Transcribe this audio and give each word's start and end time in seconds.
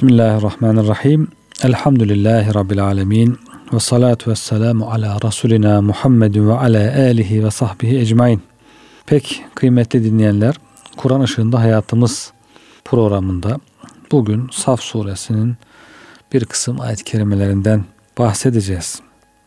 Bismillahirrahmanirrahim. 0.00 1.28
Elhamdülillahi 1.62 2.54
Rabbil 2.54 2.84
alemin. 2.84 3.38
Ve 3.72 3.80
salatu 3.80 4.30
ve 4.30 4.36
selamu 4.36 4.90
ala 4.90 5.18
Resulina 5.24 5.82
Muhammedin 5.82 6.48
ve 6.48 6.52
ala 6.52 6.94
alihi 6.96 7.44
ve 7.44 7.50
sahbihi 7.50 7.98
ecmain. 7.98 8.42
Pek 9.06 9.44
kıymetli 9.54 10.04
dinleyenler, 10.04 10.54
Kur'an 10.96 11.20
ışığında 11.20 11.60
hayatımız 11.60 12.32
programında 12.84 13.60
bugün 14.12 14.48
Saf 14.52 14.80
suresinin 14.80 15.56
bir 16.32 16.44
kısım 16.44 16.80
ayet-i 16.80 17.04
kerimelerinden 17.04 17.84
bahsedeceğiz. 18.18 19.00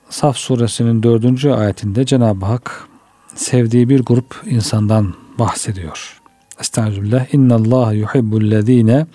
Saf 0.09 0.37
suresinin 0.37 1.03
dördüncü 1.03 1.49
ayetinde 1.49 2.05
Cenab-ı 2.05 2.45
Hak 2.45 2.87
sevdiği 3.35 3.89
bir 3.89 4.03
grup 4.05 4.41
insandan 4.45 5.13
bahsediyor. 5.39 6.21
Estağfirullah. 6.59 7.33
İnna 7.33 7.55
Allah 7.55 7.93
yuhibbullezine 7.93 9.05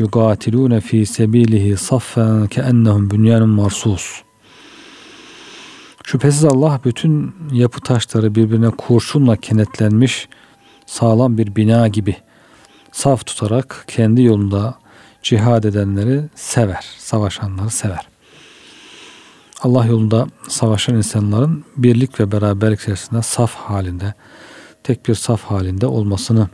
yugatilune 0.00 0.80
fi 0.80 1.06
sebilihi 1.06 1.76
saffen 1.76 2.46
keennehum 2.46 3.10
bunyanun 3.10 3.48
marsus. 3.48 4.22
Şüphesiz 6.04 6.44
Allah 6.44 6.80
bütün 6.84 7.34
yapı 7.52 7.80
taşları 7.80 8.34
birbirine 8.34 8.70
kurşunla 8.70 9.36
kenetlenmiş 9.36 10.28
sağlam 10.86 11.38
bir 11.38 11.56
bina 11.56 11.88
gibi 11.88 12.16
saf 12.92 13.26
tutarak 13.26 13.84
kendi 13.86 14.22
yolunda 14.22 14.74
cihad 15.22 15.64
edenleri 15.64 16.22
sever, 16.34 16.84
savaşanları 16.98 17.70
sever. 17.70 18.08
Allah 19.62 19.86
yolunda 19.86 20.26
savaşan 20.48 20.96
insanların 20.96 21.64
birlik 21.76 22.20
ve 22.20 22.32
beraberlik 22.32 22.80
içerisinde 22.80 23.22
saf 23.22 23.54
halinde, 23.54 24.14
tek 24.82 25.08
bir 25.08 25.14
saf 25.14 25.42
halinde 25.42 25.86
olmasını 25.86 26.48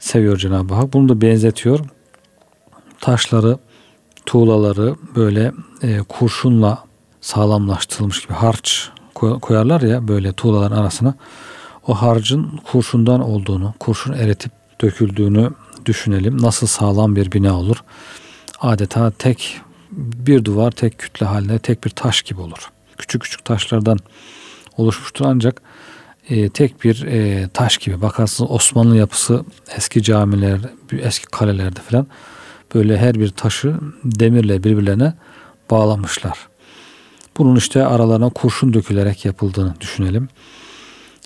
seviyor 0.00 0.36
Cenab-ı 0.36 0.74
Hak. 0.74 0.92
Bunu 0.92 1.08
da 1.08 1.20
benzetiyor. 1.20 1.95
Taşları, 3.00 3.58
tuğlaları 4.26 4.94
böyle 5.16 5.52
e, 5.82 5.98
kurşunla 5.98 6.84
sağlamlaştırılmış 7.20 8.22
gibi 8.22 8.32
harç 8.32 8.90
koyarlar 9.14 9.80
ya 9.80 10.08
böyle 10.08 10.32
tuğlaların 10.32 10.76
arasına. 10.76 11.14
O 11.86 11.94
harcın 11.94 12.60
kurşundan 12.64 13.20
olduğunu, 13.20 13.74
kurşun 13.78 14.12
eritip 14.12 14.52
döküldüğünü 14.82 15.50
düşünelim. 15.86 16.42
Nasıl 16.42 16.66
sağlam 16.66 17.16
bir 17.16 17.32
bina 17.32 17.58
olur? 17.58 17.84
Adeta 18.60 19.10
tek 19.10 19.60
bir 19.96 20.44
duvar 20.44 20.70
tek 20.70 20.98
kütle 20.98 21.26
halinde 21.26 21.58
tek 21.58 21.84
bir 21.84 21.90
taş 21.90 22.22
gibi 22.22 22.40
olur. 22.40 22.70
Küçük 22.98 23.22
küçük 23.22 23.44
taşlardan 23.44 23.98
oluşmuştur 24.76 25.24
ancak 25.28 25.62
e, 26.28 26.48
tek 26.48 26.84
bir 26.84 27.02
e, 27.02 27.48
taş 27.48 27.78
gibi. 27.78 28.02
Bakarsınız 28.02 28.50
Osmanlı 28.50 28.96
yapısı 28.96 29.44
eski 29.76 30.02
camiler, 30.02 30.58
eski 30.92 31.26
kalelerde 31.26 31.80
falan 31.80 32.06
böyle 32.74 32.98
her 32.98 33.14
bir 33.14 33.28
taşı 33.28 33.74
demirle 34.04 34.64
birbirlerine 34.64 35.14
bağlamışlar. 35.70 36.48
Bunun 37.38 37.56
işte 37.56 37.86
aralarına 37.86 38.28
kurşun 38.28 38.74
dökülerek 38.74 39.24
yapıldığını 39.24 39.74
düşünelim. 39.80 40.28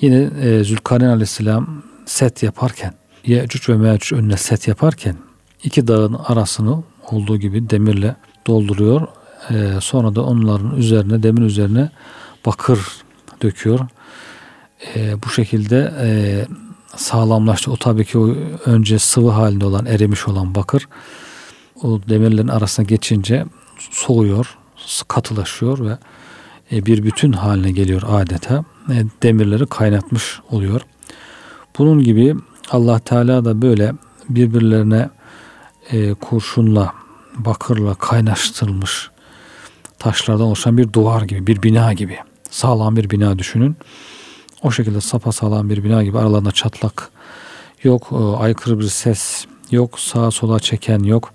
Yine 0.01 0.31
e, 0.41 0.65
Zülkarneyn 0.65 1.09
Aleyhisselam 1.09 1.83
set 2.07 2.43
yaparken, 2.43 2.95
Yecüc 3.27 3.73
ve 3.73 3.77
Mecüc 3.77 4.17
önüne 4.17 4.37
set 4.37 4.69
yaparken 4.69 5.17
iki 5.65 5.89
dağın 5.89 6.15
arasını 6.15 6.83
olduğu 7.11 7.37
gibi 7.37 7.71
demirle 7.71 8.17
dolduruyor. 8.47 9.09
E, 9.51 9.81
sonra 9.81 10.15
da 10.15 10.23
onların 10.23 10.77
üzerine, 10.77 11.23
demir 11.23 11.43
üzerine 11.43 11.91
bakır 12.47 12.81
döküyor. 13.43 13.81
E, 14.97 15.23
bu 15.23 15.29
şekilde 15.29 15.93
sağlamlaştı. 16.97 17.71
O 17.71 17.77
tabii 17.77 18.05
ki 18.05 18.19
önce 18.67 18.99
sıvı 18.99 19.31
halinde 19.31 19.67
olan, 19.67 19.87
erimiş 19.87 20.29
olan 20.29 20.55
bakır 20.55 20.89
o 21.83 22.01
demirlerin 22.09 22.49
arasına 22.49 22.87
geçince 22.87 23.45
soğuyor, 23.91 24.59
katılaşıyor 25.09 25.87
ve 25.87 25.99
e, 26.73 26.87
bir 26.87 27.03
bütün 27.03 27.33
haline 27.33 27.71
geliyor 27.71 28.03
adeta. 28.09 28.65
E, 28.91 29.05
demirleri 29.23 29.67
kaynatmış 29.67 30.41
oluyor. 30.51 30.81
Bunun 31.79 32.03
gibi 32.03 32.35
Allah 32.71 32.99
Teala 32.99 33.45
da 33.45 33.63
böyle 33.63 33.93
birbirlerine 34.29 35.11
e, 35.91 36.15
kurşunla, 36.15 36.93
bakırla 37.37 37.95
kaynaştırılmış 37.95 39.11
taşlardan 39.99 40.47
oluşan 40.47 40.79
bir 40.79 40.93
duvar 40.93 41.23
gibi, 41.23 41.47
bir 41.47 41.63
bina 41.63 41.93
gibi. 41.93 42.19
Sağlam 42.51 42.97
bir 42.97 43.11
bina 43.11 43.39
düşünün. 43.39 43.77
O 44.63 44.71
şekilde 44.71 45.01
sapa 45.01 45.33
sağlam 45.33 45.71
bir 45.71 45.85
bina 45.85 46.05
gibi 46.05 46.19
aralarında 46.19 46.53
çatlak 46.53 47.11
yok, 47.83 48.09
aykırı 48.39 48.79
bir 48.79 48.85
ses 48.85 49.47
yok, 49.71 50.01
sağa 50.01 50.31
sola 50.31 50.61
çeken 50.61 50.99
yok 50.99 51.35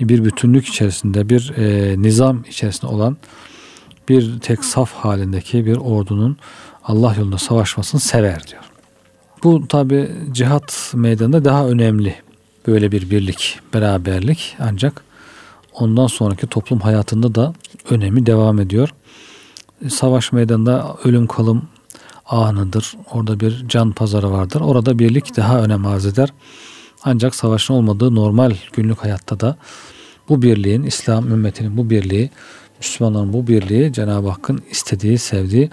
bir 0.00 0.24
bütünlük 0.24 0.68
içerisinde, 0.68 1.28
bir 1.28 1.52
e, 1.56 1.94
nizam 2.02 2.44
içerisinde 2.48 2.86
olan 2.86 3.16
bir 4.08 4.40
tek 4.40 4.64
saf 4.64 4.92
halindeki 4.92 5.66
bir 5.66 5.76
ordunun 5.76 6.36
Allah 6.84 7.14
yolunda 7.18 7.38
savaşmasını 7.38 8.00
sever 8.00 8.46
diyor. 8.46 8.62
Bu 9.44 9.68
tabi 9.68 10.10
cihat 10.32 10.92
meydanında 10.94 11.44
daha 11.44 11.68
önemli 11.68 12.14
böyle 12.66 12.92
bir 12.92 13.10
birlik, 13.10 13.58
beraberlik 13.74 14.56
ancak 14.58 15.04
ondan 15.72 16.06
sonraki 16.06 16.46
toplum 16.46 16.80
hayatında 16.80 17.34
da 17.34 17.54
önemi 17.90 18.26
devam 18.26 18.60
ediyor. 18.60 18.88
Savaş 19.88 20.32
meydanında 20.32 20.96
ölüm 21.04 21.26
kalım 21.26 21.62
anıdır. 22.26 22.96
Orada 23.12 23.40
bir 23.40 23.68
can 23.68 23.92
pazarı 23.92 24.30
vardır. 24.30 24.60
Orada 24.60 24.98
birlik 24.98 25.36
daha 25.36 25.60
önem 25.62 25.86
arz 25.86 26.06
eder. 26.06 26.32
Ancak 27.04 27.34
savaşın 27.34 27.74
olmadığı 27.74 28.14
normal 28.14 28.54
günlük 28.72 29.04
hayatta 29.04 29.40
da 29.40 29.56
bu 30.28 30.42
birliğin, 30.42 30.82
İslam 30.82 31.30
ümmetinin 31.30 31.76
bu 31.76 31.90
birliği, 31.90 32.30
Müslümanların 32.78 33.32
bu 33.32 33.46
birliği 33.46 33.92
Cenab-ı 33.92 34.28
Hakk'ın 34.28 34.62
istediği, 34.70 35.18
sevdiği, 35.18 35.70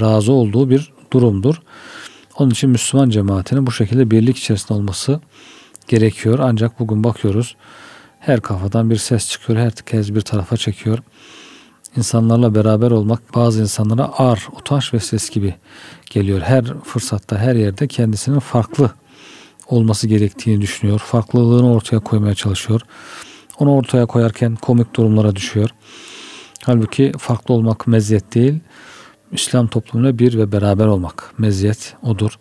razı 0.00 0.32
olduğu 0.32 0.70
bir 0.70 0.92
durumdur. 1.12 1.62
Onun 2.38 2.50
için 2.50 2.70
Müslüman 2.70 3.10
cemaatinin 3.10 3.66
bu 3.66 3.72
şekilde 3.72 4.10
birlik 4.10 4.38
içerisinde 4.38 4.74
olması 4.74 5.20
gerekiyor. 5.88 6.38
Ancak 6.42 6.80
bugün 6.80 7.04
bakıyoruz 7.04 7.56
her 8.20 8.40
kafadan 8.40 8.90
bir 8.90 8.96
ses 8.96 9.28
çıkıyor. 9.28 9.58
Herkes 9.58 10.14
bir 10.14 10.20
tarafa 10.20 10.56
çekiyor. 10.56 10.98
İnsanlarla 11.96 12.54
beraber 12.54 12.90
olmak 12.90 13.34
bazı 13.34 13.62
insanlara 13.62 14.10
ar, 14.18 14.48
utanç 14.56 14.94
ve 14.94 15.00
ses 15.00 15.30
gibi 15.30 15.54
geliyor. 16.10 16.40
Her 16.40 16.64
fırsatta, 16.84 17.38
her 17.38 17.54
yerde 17.54 17.88
kendisinin 17.88 18.38
farklı 18.38 18.90
olması 19.72 20.06
gerektiğini 20.06 20.60
düşünüyor. 20.60 20.98
Farklılığını 20.98 21.72
ortaya 21.72 21.98
koymaya 21.98 22.34
çalışıyor. 22.34 22.80
Onu 23.58 23.74
ortaya 23.74 24.06
koyarken 24.06 24.56
komik 24.56 24.96
durumlara 24.96 25.36
düşüyor. 25.36 25.70
Halbuki 26.64 27.12
farklı 27.18 27.54
olmak 27.54 27.86
meziyet 27.86 28.34
değil. 28.34 28.60
İslam 29.32 29.66
toplumuyla 29.66 30.18
bir 30.18 30.38
ve 30.38 30.52
beraber 30.52 30.86
olmak 30.86 31.34
meziyet 31.38 31.94
odur. 32.02 32.38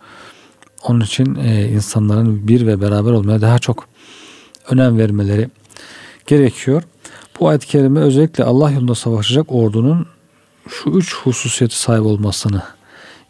Onun 0.84 1.02
için 1.02 1.36
e, 1.36 1.70
insanların 1.70 2.48
bir 2.48 2.68
ve 2.68 2.82
beraber 2.82 3.12
olmaya 3.12 3.42
daha 3.42 3.60
çok 3.60 3.88
önem 4.70 4.98
vermeleri 4.98 5.50
gerekiyor. 6.28 6.84
Bu 7.40 7.50
ayet-i 7.50 7.68
kerime 7.68 8.00
özellikle 8.00 8.44
Allah 8.44 8.72
yolunda 8.72 8.96
savaşacak 8.96 9.52
ordunun 9.52 10.06
şu 10.70 10.90
üç 10.90 11.16
hususiyeti 11.16 11.80
sahip 11.80 12.06
olmasını 12.06 12.62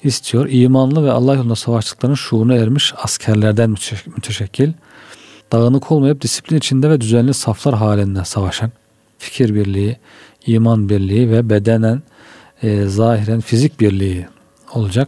istiyor. 0.04 0.50
İmanlı 0.50 1.04
ve 1.04 1.12
Allah 1.12 1.36
yolunda 1.36 1.56
savaştıklarının 1.56 2.16
şuuruna 2.16 2.56
ermiş 2.56 2.94
askerlerden 2.98 3.76
müteşekkil, 4.16 4.74
dağınık 5.52 5.92
olmayıp 5.92 6.22
disiplin 6.22 6.58
içinde 6.58 6.90
ve 6.90 7.02
düzenli 7.02 7.34
saflar 7.34 7.76
halinde 7.76 8.26
savaşan, 8.26 8.72
fikir 9.18 9.56
birliği, 9.56 9.98
iman 10.48 10.90
birliği 10.90 11.32
ve 11.32 11.50
bedenen, 11.50 12.02
e, 12.64 12.86
zahiren 12.86 13.42
fizik 13.42 13.80
birliği 13.80 14.28
olacak. 14.74 15.08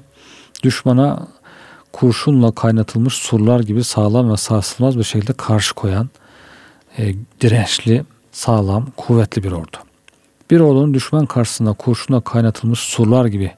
Düşmana 0.64 1.28
kurşunla 1.94 2.52
kaynatılmış 2.52 3.14
surlar 3.14 3.60
gibi 3.60 3.84
sağlam 3.84 4.32
ve 4.32 4.38
sarsılmaz 4.38 4.98
bir 4.98 5.04
şekilde 5.04 5.34
karşı 5.34 5.74
koyan, 5.74 6.10
e, 6.98 7.14
dirençli, 7.42 8.04
sağlam, 8.32 8.88
kuvvetli 8.98 9.44
bir 9.44 9.52
ordu. 9.52 9.78
Bir 10.52 10.60
ordunun 10.60 10.94
düşman 10.94 11.26
karşısında 11.26 11.74
kurşunla 11.74 12.22
kaynatılmış 12.22 12.80
surlar 12.80 13.26
gibi 13.26 13.52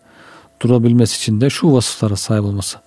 durabilmesi 0.68 1.18
için 1.18 1.42
de 1.42 1.50
şu 1.50 1.74
vasıflara 1.74 2.16
sahip 2.16 2.44
olması 2.44 2.78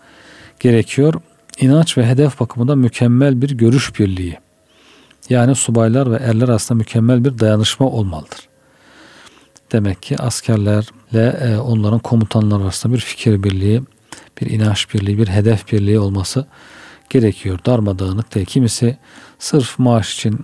gerekiyor. 0.60 1.14
İnanç 1.60 1.98
ve 1.98 2.06
hedef 2.06 2.40
bakımından 2.40 2.78
mükemmel 2.78 3.42
bir 3.42 3.50
görüş 3.50 4.00
birliği. 4.00 4.38
Yani 5.30 5.54
subaylar 5.54 6.10
ve 6.10 6.16
erler 6.16 6.48
arasında 6.48 6.78
mükemmel 6.78 7.24
bir 7.24 7.38
dayanışma 7.38 7.86
olmalıdır. 7.86 8.48
Demek 9.72 10.02
ki 10.02 10.18
askerlerle 10.18 11.38
e, 11.42 11.58
onların 11.58 11.98
komutanlar 11.98 12.60
arasında 12.60 12.92
bir 12.94 12.98
fikir 12.98 13.42
birliği, 13.42 13.82
bir 14.40 14.50
inanç 14.50 14.94
birliği, 14.94 15.18
bir 15.18 15.28
hedef 15.28 15.72
birliği 15.72 15.98
olması 15.98 16.46
gerekiyor. 17.10 17.58
Darmadağınık 17.66 18.34
değil. 18.34 18.46
Kimisi 18.46 18.96
sırf 19.38 19.78
maaş 19.78 20.14
için 20.14 20.40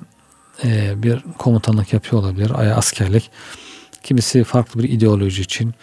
e, 0.65 1.03
bir 1.03 1.25
komutanlık 1.39 1.93
yapıyor 1.93 2.23
olabilir, 2.23 2.53
askerlik. 2.79 3.31
Kimisi 4.03 4.45
farklı 4.45 4.83
bir 4.83 4.89
ideoloji 4.89 5.43
için, 5.43 5.75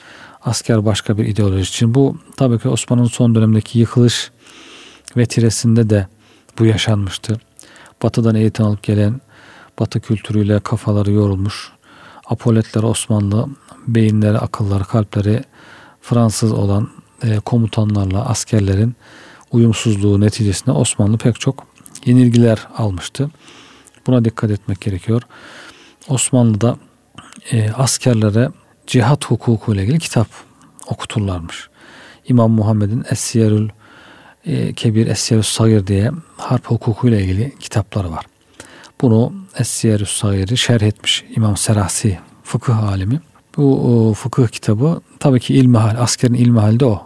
asker 0.46 0.86
başka 0.86 1.18
bir 1.18 1.26
ideoloji 1.26 1.62
için. 1.62 1.94
Bu 1.94 2.18
tabii 2.38 2.60
ki 2.60 2.70
Osman'ın 2.70 3.06
son 3.06 3.36
dönemdeki 3.36 3.80
yıkılış 3.80 4.32
vetiresinde 5.18 5.90
de 5.90 6.08
bu 6.60 6.66
yaşanmıştı. 6.66 7.40
Batı'dan 8.04 8.36
eğitim 8.36 8.66
alıp 8.66 8.84
gelen 8.84 9.22
Batı 9.80 10.00
kültürüyle 10.00 10.60
kafaları 10.60 11.12
yorulmuş. 11.12 11.72
Apoletler 12.26 12.84
Osmanlı, 12.84 13.48
beyinleri, 13.88 14.38
akılları, 14.38 14.84
kalpleri 14.84 15.44
Fransız 16.02 16.52
olan 16.52 16.90
e, 17.24 17.40
komutanlarla 17.40 18.26
askerlerin 18.26 18.96
uyumsuzluğu 19.52 20.22
neticesinde 20.22 20.72
Osmanlı 20.72 21.18
pek 21.18 21.40
çok 21.40 21.68
yenilgiler 22.06 22.68
almıştı. 22.78 23.30
Buna 24.08 24.26
dikkat 24.26 24.52
etmek 24.52 24.82
gerekiyor. 24.82 25.22
Osmanlı'da 26.08 26.78
e, 27.52 27.72
askerlere 27.72 28.50
cihat 28.92 29.26
hukuku 29.26 29.74
ile 29.74 29.84
ilgili 29.84 30.00
kitap 30.00 30.28
okuturlarmış. 30.88 31.70
İmam 32.28 32.52
Muhammed'in 32.52 33.04
Es-Siyerül 33.10 33.70
e, 34.46 34.74
Kebir, 34.74 35.08
Es-Siyerül 35.08 35.44
Sagir 35.44 35.88
diye 35.88 36.12
harp 36.38 36.66
hukuku 36.66 37.08
ile 37.08 37.24
ilgili 37.24 37.56
kitapları 37.60 38.12
var. 38.12 38.26
Bunu 39.02 39.34
Es-Siyerül 39.56 40.06
Sagir'i 40.06 40.58
şerh 40.58 40.82
etmiş 40.82 41.24
İmam 41.36 41.58
Serasi 41.58 42.20
fıkıh 42.44 42.84
alimi. 42.84 43.20
Bu 43.58 43.82
o, 44.10 44.14
fıkıh 44.14 44.48
kitabı 44.48 45.02
tabii 45.20 45.40
ki 45.40 45.54
ilmihal, 45.54 45.96
askerin 46.00 46.34
ilmihali 46.34 46.80
de 46.80 46.86
o. 46.86 47.02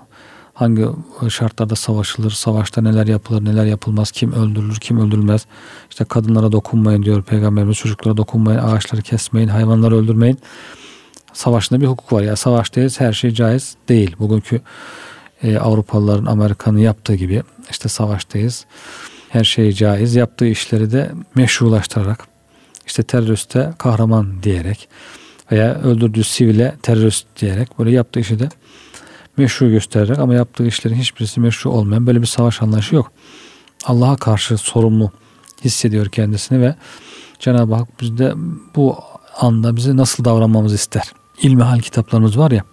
Hangi 0.53 0.85
şartlarda 1.29 1.75
savaşılır, 1.75 2.31
savaşta 2.31 2.81
neler 2.81 3.07
yapılır, 3.07 3.45
neler 3.45 3.65
yapılmaz, 3.65 4.11
kim 4.11 4.33
öldürülür, 4.33 4.75
kim 4.75 4.99
öldürülmez. 4.99 5.45
İşte 5.89 6.05
kadınlara 6.05 6.51
dokunmayın 6.51 7.03
diyor 7.03 7.23
Peygamberimiz, 7.23 7.77
çocuklara 7.77 8.17
dokunmayın, 8.17 8.59
ağaçları 8.59 9.01
kesmeyin, 9.01 9.47
hayvanları 9.47 9.95
öldürmeyin. 9.95 10.39
Savaşında 11.35 11.81
bir 11.81 11.87
hukuk 11.87 12.13
var. 12.13 12.21
Ya 12.21 12.35
savaştayız, 12.35 12.99
her 12.99 13.13
şey 13.13 13.31
caiz 13.31 13.75
değil. 13.89 14.15
Bugünkü 14.19 14.61
e, 15.43 15.57
Avrupalıların, 15.57 16.25
Amerika'nın 16.25 16.77
yaptığı 16.77 17.15
gibi 17.15 17.43
işte 17.71 17.89
savaştayız. 17.89 18.65
Her 19.29 19.43
şey 19.43 19.71
caiz. 19.71 20.15
Yaptığı 20.15 20.47
işleri 20.47 20.91
de 20.91 21.11
meşrulaştırarak 21.35 22.27
işte 22.87 23.03
teröriste 23.03 23.73
kahraman 23.77 24.43
diyerek 24.43 24.89
veya 25.51 25.75
öldürdüğü 25.75 26.23
sivile 26.23 26.75
terörist 26.81 27.27
diyerek 27.41 27.79
böyle 27.79 27.91
yaptığı 27.91 28.19
işi 28.19 28.39
de 28.39 28.49
meşru 29.37 29.69
göstererek 29.69 30.19
ama 30.19 30.33
yaptığı 30.33 30.67
işlerin 30.67 30.95
hiçbirisi 30.95 31.39
meşru 31.39 31.69
olmayan 31.69 32.07
böyle 32.07 32.21
bir 32.21 32.27
savaş 32.27 32.61
anlayışı 32.61 32.95
yok. 32.95 33.11
Allah'a 33.85 34.15
karşı 34.15 34.57
sorumlu 34.57 35.11
hissediyor 35.63 36.09
kendisini 36.09 36.61
ve 36.61 36.75
Cenab-ı 37.39 37.75
Hak 37.75 38.01
bizde 38.01 38.33
bu 38.75 38.97
anda 39.37 39.75
bize 39.75 39.97
nasıl 39.97 40.25
davranmamızı 40.25 40.75
ister. 40.75 41.03
İlmihal 41.41 41.79
kitaplarımız 41.79 42.37
var 42.37 42.51
ya 42.51 42.63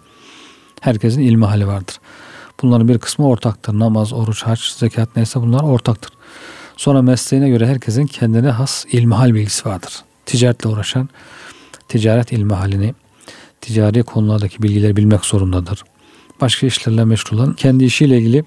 herkesin 0.81 1.21
ilmihali 1.21 1.67
vardır. 1.67 1.99
Bunların 2.61 2.87
bir 2.87 2.99
kısmı 2.99 3.27
ortaktır. 3.27 3.79
Namaz, 3.79 4.13
oruç, 4.13 4.43
hac, 4.43 4.59
zekat 4.59 5.15
neyse 5.15 5.41
bunlar 5.41 5.63
ortaktır. 5.63 6.11
Sonra 6.77 7.01
mesleğine 7.01 7.49
göre 7.49 7.67
herkesin 7.67 8.05
kendine 8.05 8.49
has 8.49 8.85
ilmihal 8.91 9.33
bilgisi 9.33 9.69
vardır. 9.69 9.93
Ticaretle 10.25 10.69
uğraşan 10.69 11.09
ticaret 11.87 12.31
ilmihalini, 12.31 12.93
ticari 13.61 14.03
konulardaki 14.03 14.63
bilgileri 14.63 14.95
bilmek 14.95 15.25
zorundadır. 15.25 15.83
Başka 16.41 16.67
işlerle 16.67 17.05
meşgul 17.05 17.37
olan 17.37 17.53
kendi 17.53 17.85
işiyle 17.85 18.17
ilgili 18.17 18.43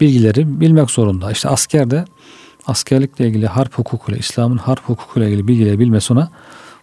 bilgileri 0.00 0.60
bilmek 0.60 0.90
zorunda. 0.90 1.32
İşte 1.32 1.48
asker 1.48 1.90
de 1.90 2.04
askerlikle 2.66 3.26
ilgili 3.26 3.46
harp 3.46 3.78
hukukuyla, 3.78 4.18
İslam'ın 4.18 4.58
harp 4.58 4.88
hukukuyla 4.88 5.28
ilgili 5.28 5.48
bilgileri 5.48 5.78
bilmesi 5.78 6.12
ona 6.12 6.30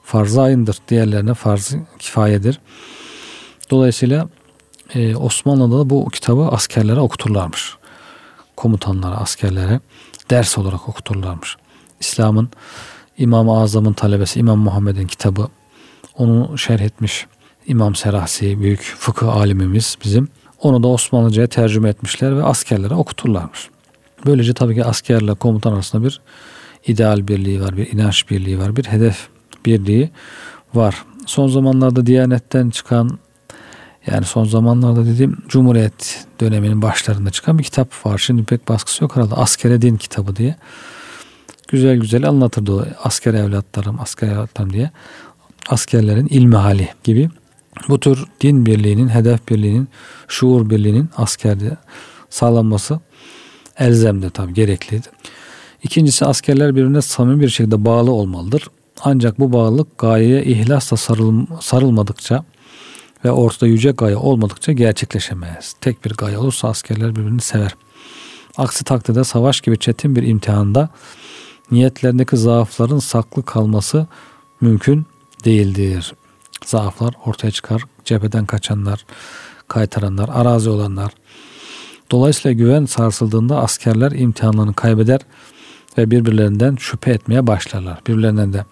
farz-ı 0.10 0.42
ayındır. 0.42 0.78
Diğerlerine 0.88 1.34
farz-ı 1.34 1.80
kifayedir. 2.00 2.60
Dolayısıyla 3.72 4.30
e, 4.94 5.16
Osmanlı'da 5.16 5.80
da 5.80 5.90
bu 5.90 6.10
kitabı 6.10 6.42
askerlere 6.42 7.00
okuturlarmış. 7.00 7.76
Komutanlara, 8.56 9.18
askerlere 9.18 9.80
ders 10.30 10.58
olarak 10.58 10.90
okuturlarmış. 10.90 11.58
İslam'ın 12.00 12.50
İmam-ı 13.18 13.62
Azam'ın 13.62 13.94
talebesi 13.94 14.40
İmam 14.40 14.60
Muhammed'in 14.60 15.08
kitabı 15.08 15.48
onu 16.18 16.58
şerh 16.58 16.82
etmiş 16.82 17.28
İmam 17.68 17.96
Serasi 17.96 18.62
büyük 18.62 18.82
fıkıh 18.82 19.36
alimimiz 19.36 19.98
bizim. 20.04 20.28
Onu 20.62 20.84
da 20.84 20.88
Osmanlıca'ya 20.88 21.48
tercüme 21.48 21.90
etmişler 21.90 22.38
ve 22.38 22.44
askerlere 22.44 22.94
okuturlarmış. 22.94 23.70
Böylece 24.26 24.54
tabii 24.54 24.76
ki 24.76 24.86
askerle 24.86 25.34
komutan 25.34 25.74
arasında 25.74 26.04
bir 26.04 26.22
ideal 26.88 27.28
birliği 27.28 27.62
var, 27.62 27.78
bir 27.78 27.92
inanç 27.92 28.30
birliği 28.30 28.60
var, 28.60 28.76
bir 28.76 28.86
hedef 28.86 29.30
birliği 29.66 30.10
var. 30.74 31.06
Son 31.26 31.48
zamanlarda 31.48 32.06
Diyanet'ten 32.06 32.70
çıkan 32.70 33.20
yani 34.08 34.26
son 34.26 34.46
zamanlarda 34.46 35.06
dediğim 35.06 35.38
Cumhuriyet 35.48 36.26
döneminin 36.40 36.82
başlarında 36.82 37.30
çıkan 37.30 37.60
bir 37.60 37.64
kitap 37.64 38.06
var. 38.06 38.18
Şimdi 38.18 38.44
pek 38.44 38.70
baskısı 38.70 39.04
yok 39.04 39.16
herhalde. 39.16 39.36
Askere 39.36 39.82
Din 39.82 39.98
kitabı 39.98 40.36
diye. 40.36 40.56
Güzel 41.68 41.98
güzel 41.98 42.28
anlatırdı 42.28 42.74
o 42.74 42.86
asker 43.04 43.34
evlatlarım, 43.34 44.02
asker 44.02 44.28
evlatlarım 44.28 44.74
diye. 44.74 44.92
Askerlerin 45.70 46.28
ilmi 46.28 46.56
hali 46.56 46.90
gibi. 47.04 47.30
Bu 47.90 48.00
tür 48.00 48.26
din 48.42 48.66
birliğinin, 48.66 49.08
hedef 49.08 49.50
birliğinin, 49.50 49.88
şuur 50.28 50.70
birliğinin 50.70 51.10
askerde 51.18 51.78
sağlanması 52.30 53.00
elzemdir 53.80 54.30
tabi 54.30 54.54
gerekliydi. 54.54 55.08
İkincisi 55.84 56.26
askerler 56.26 56.76
birbirine 56.76 57.02
samimi 57.02 57.42
bir 57.42 57.50
şekilde 57.50 57.86
bağlı 57.86 58.12
olmalıdır. 58.12 58.68
Ancak 59.04 59.40
bu 59.40 59.54
bağlılık 59.54 59.98
gayeye 59.98 60.44
ihlasla 60.44 60.98
sarıl, 60.98 61.46
sarılmadıkça 61.62 62.44
ve 63.26 63.32
ortada 63.32 63.68
yüce 63.68 63.92
gaye 63.92 64.16
olmadıkça 64.16 64.72
gerçekleşemez. 64.72 65.76
Tek 65.82 66.06
bir 66.06 66.14
gaye 66.14 66.38
olursa 66.38 66.68
askerler 66.68 67.16
birbirini 67.16 67.42
sever. 67.42 67.76
Aksi 68.58 68.84
takdirde 68.84 69.24
savaş 69.24 69.62
gibi 69.62 69.80
çetin 69.80 70.16
bir 70.16 70.24
imtihanda 70.24 70.90
niyetlerindeki 71.72 72.38
zaafların 72.38 73.00
saklı 73.00 73.46
kalması 73.46 74.08
mümkün 74.62 75.06
değildir. 75.46 76.14
Zaaflar 76.66 77.14
ortaya 77.26 77.52
çıkar. 77.52 77.84
Cepheden 78.06 78.46
kaçanlar, 78.46 79.06
kaytaranlar, 79.68 80.30
arazi 80.34 80.70
olanlar. 80.70 81.12
Dolayısıyla 82.12 82.54
güven 82.54 82.86
sarsıldığında 82.86 83.58
askerler 83.58 84.12
imtihanlarını 84.12 84.74
kaybeder 84.74 85.20
ve 85.98 86.12
birbirlerinden 86.12 86.76
şüphe 86.76 87.12
etmeye 87.12 87.48
başlarlar. 87.48 88.02
Birbirlerinden 88.08 88.54
de 88.54 88.66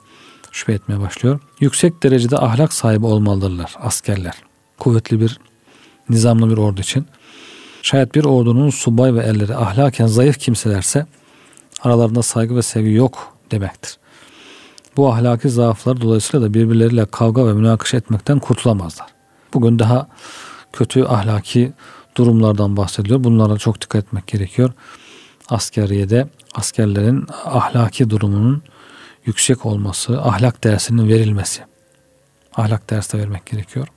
şüphe 0.51 0.73
etmeye 0.73 0.99
başlıyor. 0.99 1.39
Yüksek 1.59 2.03
derecede 2.03 2.37
ahlak 2.37 2.73
sahibi 2.73 3.05
olmalıdırlar 3.05 3.75
askerler. 3.79 4.33
Kuvvetli 4.79 5.21
bir, 5.21 5.39
nizamlı 6.09 6.49
bir 6.49 6.57
ordu 6.57 6.81
için. 6.81 7.05
Şayet 7.81 8.15
bir 8.15 8.25
ordunun 8.25 8.69
subay 8.69 9.15
ve 9.15 9.23
elleri 9.23 9.55
ahlaken 9.55 10.07
zayıf 10.07 10.37
kimselerse 10.37 11.05
aralarında 11.81 12.23
saygı 12.23 12.55
ve 12.55 12.61
sevgi 12.61 12.91
yok 12.91 13.37
demektir. 13.51 13.97
Bu 14.97 15.13
ahlaki 15.13 15.49
zaaflar 15.49 16.01
dolayısıyla 16.01 16.49
da 16.49 16.53
birbirleriyle 16.53 17.05
kavga 17.05 17.47
ve 17.47 17.53
münakaşa 17.53 17.97
etmekten 17.97 18.39
kurtulamazlar. 18.39 19.07
Bugün 19.53 19.79
daha 19.79 20.07
kötü 20.73 21.03
ahlaki 21.03 21.73
durumlardan 22.17 22.77
bahsediliyor. 22.77 23.23
Bunlara 23.23 23.57
çok 23.57 23.81
dikkat 23.81 24.03
etmek 24.03 24.27
gerekiyor. 24.27 24.73
Askeriyede 25.49 26.27
askerlerin 26.55 27.25
ahlaki 27.45 28.09
durumunun 28.09 28.63
yüksek 29.27 29.65
olması, 29.65 30.21
ahlak 30.21 30.63
dersinin 30.63 31.07
verilmesi. 31.07 31.61
Ahlak 32.55 32.89
dersi 32.89 33.13
de 33.13 33.17
vermek 33.21 33.45
gerekiyor. 33.45 33.87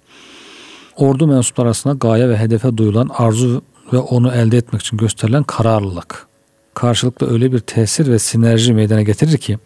Ordu 0.97 1.27
mensupları 1.27 1.67
arasında 1.67 1.95
gaye 1.95 2.29
ve 2.29 2.39
hedefe 2.39 2.77
duyulan 2.77 3.11
arzu 3.13 3.63
ve 3.93 3.99
onu 3.99 4.33
elde 4.33 4.57
etmek 4.57 4.83
için 4.83 4.97
gösterilen 4.97 5.43
kararlılık. 5.43 6.27
Karşılıklı 6.75 7.33
öyle 7.33 7.53
bir 7.53 7.59
tesir 7.59 8.07
ve 8.07 8.19
sinerji 8.19 8.73
meydana 8.73 9.03
getirir 9.03 9.39
ki 9.39 9.59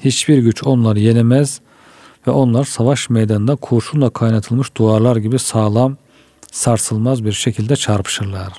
hiçbir 0.00 0.38
güç 0.38 0.64
onları 0.64 1.00
yenemez 1.00 1.60
ve 2.26 2.30
onlar 2.30 2.64
savaş 2.64 3.10
meydanında 3.10 3.56
kurşunla 3.56 4.10
kaynatılmış 4.10 4.76
duvarlar 4.76 5.16
gibi 5.16 5.38
sağlam, 5.38 5.96
sarsılmaz 6.52 7.24
bir 7.24 7.32
şekilde 7.32 7.76
çarpışırlar. 7.76 8.52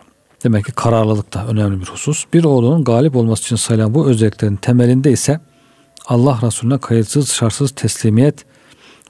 Demek 0.44 0.66
ki 0.66 0.72
kararlılık 0.72 1.34
da 1.34 1.48
önemli 1.48 1.82
bir 1.82 1.86
husus. 1.86 2.26
Bir 2.34 2.44
ordunun 2.44 2.84
galip 2.84 3.16
olması 3.16 3.44
için 3.44 3.56
sayılan 3.56 3.94
bu 3.94 4.08
özelliklerin 4.08 4.56
temelinde 4.56 5.12
ise 5.12 5.40
Allah 6.08 6.40
Resulüne 6.44 6.78
kayıtsız 6.78 7.32
şartsız 7.32 7.72
teslimiyet 7.72 8.46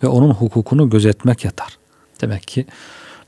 ve 0.03 0.07
onun 0.07 0.29
hukukunu 0.29 0.89
gözetmek 0.89 1.45
yatar. 1.45 1.77
Demek 2.21 2.43
ki 2.43 2.65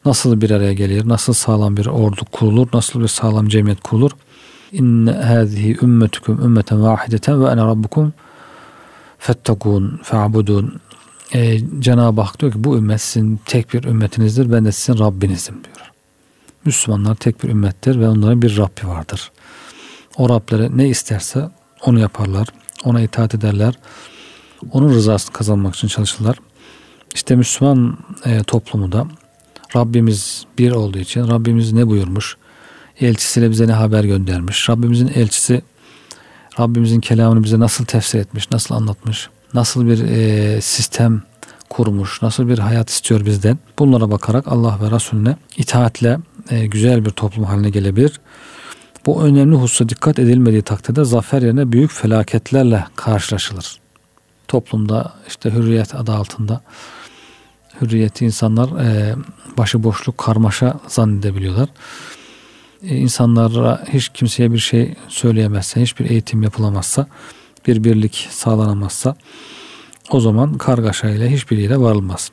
nasıl 0.05 0.41
bir 0.41 0.51
araya 0.51 0.73
gelir, 0.73 1.07
nasıl 1.07 1.33
sağlam 1.33 1.77
bir 1.77 1.85
ordu 1.85 2.21
kurulur, 2.31 2.67
nasıl 2.73 3.01
bir 3.01 3.07
sağlam 3.07 3.47
cemiyet 3.47 3.81
kurulur. 3.81 4.11
İnne 4.71 5.11
hâzihi 5.11 5.77
ümmetukum 5.81 6.45
ümmeten 6.45 6.83
vahideten 6.83 7.45
ve 7.45 7.49
ene 7.49 7.61
rabbukum 7.61 8.13
fettekun 9.19 9.99
fe'budun. 10.03 10.81
Ee, 11.33 11.59
Cenab-ı 11.79 12.21
Hak 12.21 12.39
diyor 12.39 12.51
ki 12.51 12.63
bu 12.63 12.77
ümmet 12.77 13.01
sizin 13.01 13.39
tek 13.45 13.73
bir 13.73 13.83
ümmetinizdir. 13.83 14.51
Ben 14.51 14.65
de 14.65 14.71
sizin 14.71 14.99
Rabbinizim 14.99 15.63
diyor. 15.63 15.91
Müslümanlar 16.65 17.15
tek 17.15 17.43
bir 17.43 17.49
ümmettir 17.49 17.99
ve 17.99 18.09
onların 18.09 18.41
bir 18.41 18.57
Rabbi 18.57 18.87
vardır. 18.87 19.31
O 20.17 20.29
Rableri 20.29 20.77
ne 20.77 20.87
isterse 20.87 21.49
onu 21.85 21.99
yaparlar. 21.99 22.47
Ona 22.87 23.01
itaat 23.01 23.35
ederler. 23.35 23.73
Onun 24.71 24.89
rızasını 24.89 25.33
kazanmak 25.33 25.75
için 25.75 25.87
çalışırlar. 25.87 26.37
İşte 27.15 27.35
Müslüman 27.35 27.97
e, 28.25 28.43
toplumu 28.43 28.91
da 28.91 29.07
Rabbimiz 29.75 30.45
bir 30.57 30.71
olduğu 30.71 30.97
için 30.97 31.27
Rabbimiz 31.27 31.73
ne 31.73 31.87
buyurmuş? 31.87 32.37
Elçisiyle 32.99 33.51
bize 33.51 33.67
ne 33.67 33.73
haber 33.73 34.03
göndermiş? 34.03 34.69
Rabbimizin 34.69 35.07
elçisi 35.07 35.61
Rabbimizin 36.59 36.99
kelamını 36.99 37.43
bize 37.43 37.59
nasıl 37.59 37.85
tefsir 37.85 38.19
etmiş, 38.19 38.51
nasıl 38.51 38.75
anlatmış, 38.75 39.29
nasıl 39.53 39.87
bir 39.87 40.03
e, 40.03 40.61
sistem 40.61 41.23
kurmuş, 41.69 42.21
nasıl 42.21 42.47
bir 42.47 42.59
hayat 42.59 42.89
istiyor 42.89 43.25
bizden. 43.25 43.57
Bunlara 43.79 44.11
bakarak 44.11 44.47
Allah 44.47 44.79
ve 44.81 44.95
Resulüne 44.95 45.35
itaatle 45.57 46.19
e, 46.49 46.65
güzel 46.65 47.05
bir 47.05 47.09
toplum 47.09 47.43
haline 47.43 47.69
gelebilir. 47.69 48.19
Bu 49.07 49.23
önemli 49.23 49.55
hususa 49.55 49.89
dikkat 49.89 50.19
edilmediği 50.19 50.61
takdirde 50.61 51.05
zafer 51.05 51.41
yerine 51.41 51.71
büyük 51.71 51.91
felaketlerle 51.91 52.85
karşılaşılır. 52.95 53.79
Toplumda 54.47 55.13
işte 55.27 55.51
hürriyet 55.51 55.95
adı 55.95 56.11
altında 56.11 56.61
hürriyeti 57.81 58.25
insanlar 58.25 58.85
e, 58.85 59.15
başıboşluk, 59.57 60.17
karmaşa 60.17 60.79
zannedebiliyorlar. 60.87 61.69
E, 62.83 62.95
insanlara 62.95 63.83
hiç 63.93 64.09
kimseye 64.09 64.53
bir 64.53 64.57
şey 64.57 64.95
söyleyemezse, 65.07 65.81
hiçbir 65.81 66.09
eğitim 66.09 66.43
yapılamazsa, 66.43 67.07
bir 67.67 67.83
birlik 67.83 68.27
sağlanamazsa 68.31 69.15
o 70.09 70.19
zaman 70.19 70.57
kargaşa 70.57 71.09
ile 71.09 71.31
hiçbiriyle 71.31 71.77
varılmaz. 71.77 72.31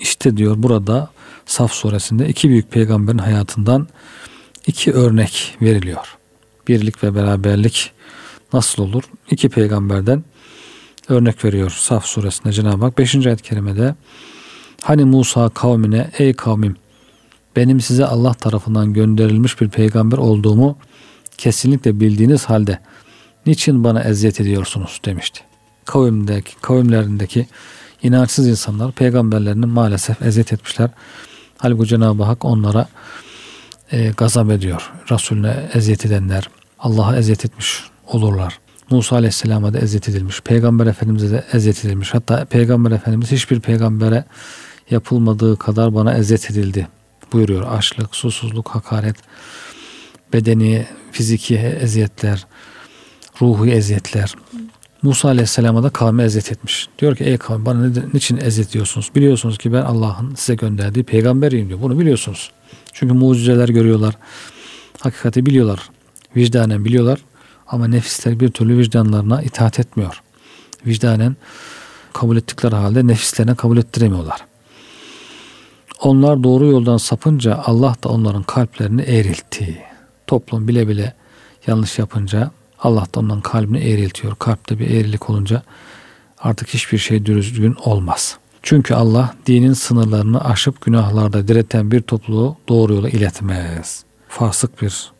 İşte 0.00 0.36
diyor 0.36 0.54
burada 0.58 1.10
Saf 1.46 1.72
suresinde 1.72 2.28
iki 2.28 2.48
büyük 2.48 2.70
peygamberin 2.70 3.18
hayatından 3.18 3.88
iki 4.66 4.92
örnek 4.92 5.56
veriliyor. 5.62 6.15
Birlik 6.68 7.04
ve 7.04 7.14
beraberlik 7.14 7.90
nasıl 8.52 8.82
olur? 8.82 9.02
İki 9.30 9.48
peygamberden 9.48 10.24
örnek 11.08 11.44
veriyor 11.44 11.70
Saf 11.70 12.06
suresinde 12.06 12.52
Cenab-ı 12.52 12.84
Hak 12.84 12.98
5. 12.98 13.14
ayet-i 13.26 13.42
kerimede 13.42 13.94
Hani 14.82 15.04
Musa 15.04 15.48
kavmine 15.48 16.10
ey 16.18 16.34
kavmim 16.34 16.76
benim 17.56 17.80
size 17.80 18.06
Allah 18.06 18.34
tarafından 18.34 18.92
gönderilmiş 18.92 19.60
bir 19.60 19.68
peygamber 19.68 20.18
olduğumu 20.18 20.78
kesinlikle 21.38 22.00
bildiğiniz 22.00 22.44
halde 22.44 22.78
niçin 23.46 23.84
bana 23.84 24.02
eziyet 24.02 24.40
ediyorsunuz 24.40 25.00
demişti. 25.04 25.40
Kavimdeki, 25.84 26.56
kavimlerindeki 26.60 27.46
inançsız 28.02 28.48
insanlar 28.48 28.92
peygamberlerini 28.92 29.66
maalesef 29.66 30.22
eziyet 30.22 30.52
etmişler. 30.52 30.90
Halbuki 31.58 31.88
Cenab-ı 31.88 32.22
Hak 32.22 32.44
onlara 32.44 32.88
e, 33.92 34.08
gazap 34.16 34.50
ediyor. 34.50 34.92
Resulüne 35.10 35.70
eziyet 35.74 36.06
edenler 36.06 36.48
Allah'a 36.78 37.16
eziyet 37.16 37.44
etmiş 37.44 37.80
olurlar. 38.06 38.58
Musa 38.90 39.16
Aleyhisselam'a 39.16 39.72
da 39.72 39.78
eziyet 39.78 40.08
edilmiş. 40.08 40.40
Peygamber 40.40 40.86
Efendimiz'e 40.86 41.30
de 41.30 41.44
eziyet 41.52 41.84
edilmiş. 41.84 42.14
Hatta 42.14 42.44
Peygamber 42.44 42.90
Efendimiz 42.90 43.32
hiçbir 43.32 43.60
peygambere 43.60 44.24
yapılmadığı 44.90 45.56
kadar 45.56 45.94
bana 45.94 46.14
eziyet 46.14 46.50
edildi 46.50 46.88
buyuruyor. 47.32 47.62
Açlık, 47.62 48.16
susuzluk, 48.16 48.68
hakaret, 48.68 49.16
bedeni, 50.32 50.86
fiziki 51.12 51.56
eziyetler, 51.56 52.46
ruhu 53.42 53.66
eziyetler. 53.66 54.34
Musa 55.02 55.28
Aleyhisselam'a 55.28 55.82
da 55.82 55.90
kavmi 55.90 56.22
eziyet 56.22 56.52
etmiş. 56.52 56.88
Diyor 56.98 57.16
ki 57.16 57.24
ey 57.24 57.38
kavim 57.38 57.66
bana 57.66 57.92
niçin 58.14 58.36
eziyet 58.36 58.70
ediyorsunuz? 58.70 59.10
Biliyorsunuz 59.14 59.58
ki 59.58 59.72
ben 59.72 59.82
Allah'ın 59.82 60.34
size 60.34 60.54
gönderdiği 60.54 61.04
peygamberiyim 61.04 61.68
diyor. 61.68 61.82
Bunu 61.82 61.98
biliyorsunuz. 61.98 62.50
Çünkü 62.98 63.14
mucizeler 63.14 63.68
görüyorlar. 63.68 64.14
Hakikati 65.00 65.46
biliyorlar. 65.46 65.90
Vicdanen 66.36 66.84
biliyorlar. 66.84 67.20
Ama 67.68 67.88
nefisler 67.88 68.40
bir 68.40 68.48
türlü 68.48 68.78
vicdanlarına 68.78 69.42
itaat 69.42 69.80
etmiyor. 69.80 70.22
Vicdanen 70.86 71.36
kabul 72.12 72.36
ettikleri 72.36 72.74
halde 72.74 73.06
nefislerine 73.06 73.54
kabul 73.54 73.76
ettiremiyorlar. 73.76 74.40
Onlar 76.00 76.44
doğru 76.44 76.66
yoldan 76.66 76.96
sapınca 76.96 77.62
Allah 77.64 77.96
da 78.04 78.08
onların 78.08 78.42
kalplerini 78.42 79.02
eğriltti. 79.02 79.78
Toplum 80.26 80.68
bile 80.68 80.88
bile 80.88 81.14
yanlış 81.66 81.98
yapınca 81.98 82.50
Allah 82.78 83.06
da 83.14 83.20
onların 83.20 83.40
kalbini 83.40 83.78
eğriltiyor. 83.78 84.36
Kalpte 84.38 84.78
bir 84.78 84.90
eğrilik 84.90 85.30
olunca 85.30 85.62
artık 86.38 86.68
hiçbir 86.68 86.98
şey 86.98 87.26
düzgün 87.26 87.76
olmaz. 87.84 88.38
Çünkü 88.66 88.94
Allah 88.94 89.34
dinin 89.46 89.72
sınırlarını 89.72 90.44
aşıp 90.44 90.80
günahlarda 90.80 91.48
direten 91.48 91.90
bir 91.90 92.00
topluluğu 92.00 92.56
doğru 92.68 92.94
yola 92.94 93.08
iletmez. 93.08 94.04
Fasık 94.28 94.82
bir 94.82 95.12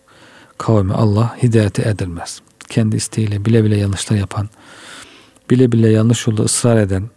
kavmi 0.58 0.92
Allah 0.92 1.36
hidayete 1.42 1.88
edilmez. 1.88 2.40
Kendi 2.68 2.96
isteğiyle 2.96 3.44
bile 3.44 3.64
bile 3.64 3.76
yanlışlar 3.76 4.16
yapan, 4.16 4.48
bile 5.50 5.72
bile 5.72 5.88
yanlış 5.88 6.26
yolda 6.26 6.42
ısrar 6.42 6.76
eden, 6.76 7.10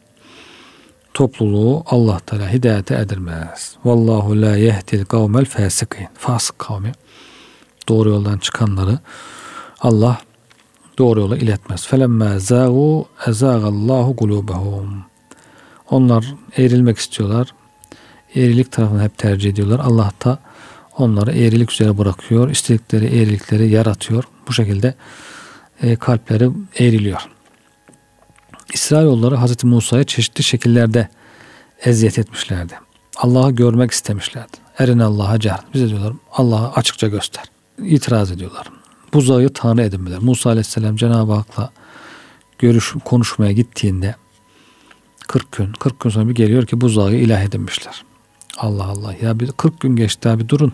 topluluğu 1.14 1.84
Allah 1.86 2.20
Teala 2.20 2.54
hidayete 2.54 2.96
edilmez. 2.96 3.76
Vallahu 3.86 4.42
la 4.42 4.56
yehdil 4.56 5.06
kavmel 5.06 5.46
fasikin. 5.46 6.08
Fasık 6.14 6.60
kavmi 6.60 6.92
doğru 7.88 8.10
yoldan 8.10 8.38
çıkanları 8.38 9.00
Allah 9.80 10.22
doğru 10.98 11.20
yola 11.20 11.38
iletmez. 11.38 11.88
Felemme 11.88 12.40
zâhu 12.40 13.06
ezâgallahu 13.28 14.16
kulûbehum. 14.16 15.09
Onlar 15.90 16.36
eğrilmek 16.58 16.98
istiyorlar. 16.98 17.54
Eğrilik 18.36 18.72
tarafını 18.72 19.04
hep 19.04 19.18
tercih 19.18 19.50
ediyorlar. 19.50 19.80
Allah 19.80 20.12
da 20.26 20.40
onları 20.98 21.32
eğrilik 21.32 21.72
üzere 21.72 21.98
bırakıyor. 21.98 22.50
İstedikleri 22.50 23.06
eğrilikleri 23.06 23.70
yaratıyor. 23.70 24.24
Bu 24.48 24.54
şekilde 24.54 24.96
e, 25.82 25.96
kalpleri 25.96 26.50
eğriliyor. 26.80 27.22
İsrailoğulları 28.74 29.36
Hazreti 29.36 29.68
Musa'ya 29.68 30.04
çeşitli 30.04 30.44
şekillerde 30.44 31.10
eziyet 31.86 32.20
etmişlerdi. 32.20 32.74
Allah'ı 33.18 33.52
görmek 33.52 33.92
istemişlerdi. 33.92 34.58
Erin 34.80 35.00
Allah'a 35.00 35.40
cer. 35.40 35.60
Bize 35.74 35.90
diyorlar 35.90 36.14
Allah'ı 36.32 36.72
açıkça 36.72 37.08
göster. 37.08 37.44
İtiraz 37.84 38.32
ediyorlar. 38.32 38.68
Buzağı 39.14 39.50
tanrı 39.50 39.82
edinmeler. 39.82 40.20
Musa 40.20 40.50
Aleyhisselam 40.50 40.96
Cenab-ı 40.96 41.34
Hak'la 41.34 41.72
görüş 42.60 42.94
konuşmaya 43.06 43.52
gittiğinde 43.52 44.16
40 45.30 45.52
gün 45.52 45.72
40 45.80 46.00
gün 46.00 46.10
sonra 46.10 46.30
bir 46.30 46.36
geliyor 46.36 46.66
ki 46.66 46.82
buzağı 46.82 47.14
ilah 47.14 47.42
edinmişler. 47.42 48.04
Allah 48.58 48.84
Allah 48.84 49.16
ya 49.22 49.40
bir 49.40 49.52
40 49.52 49.80
gün 49.80 49.96
geçti 49.96 50.30
abi 50.30 50.50
durun. 50.50 50.74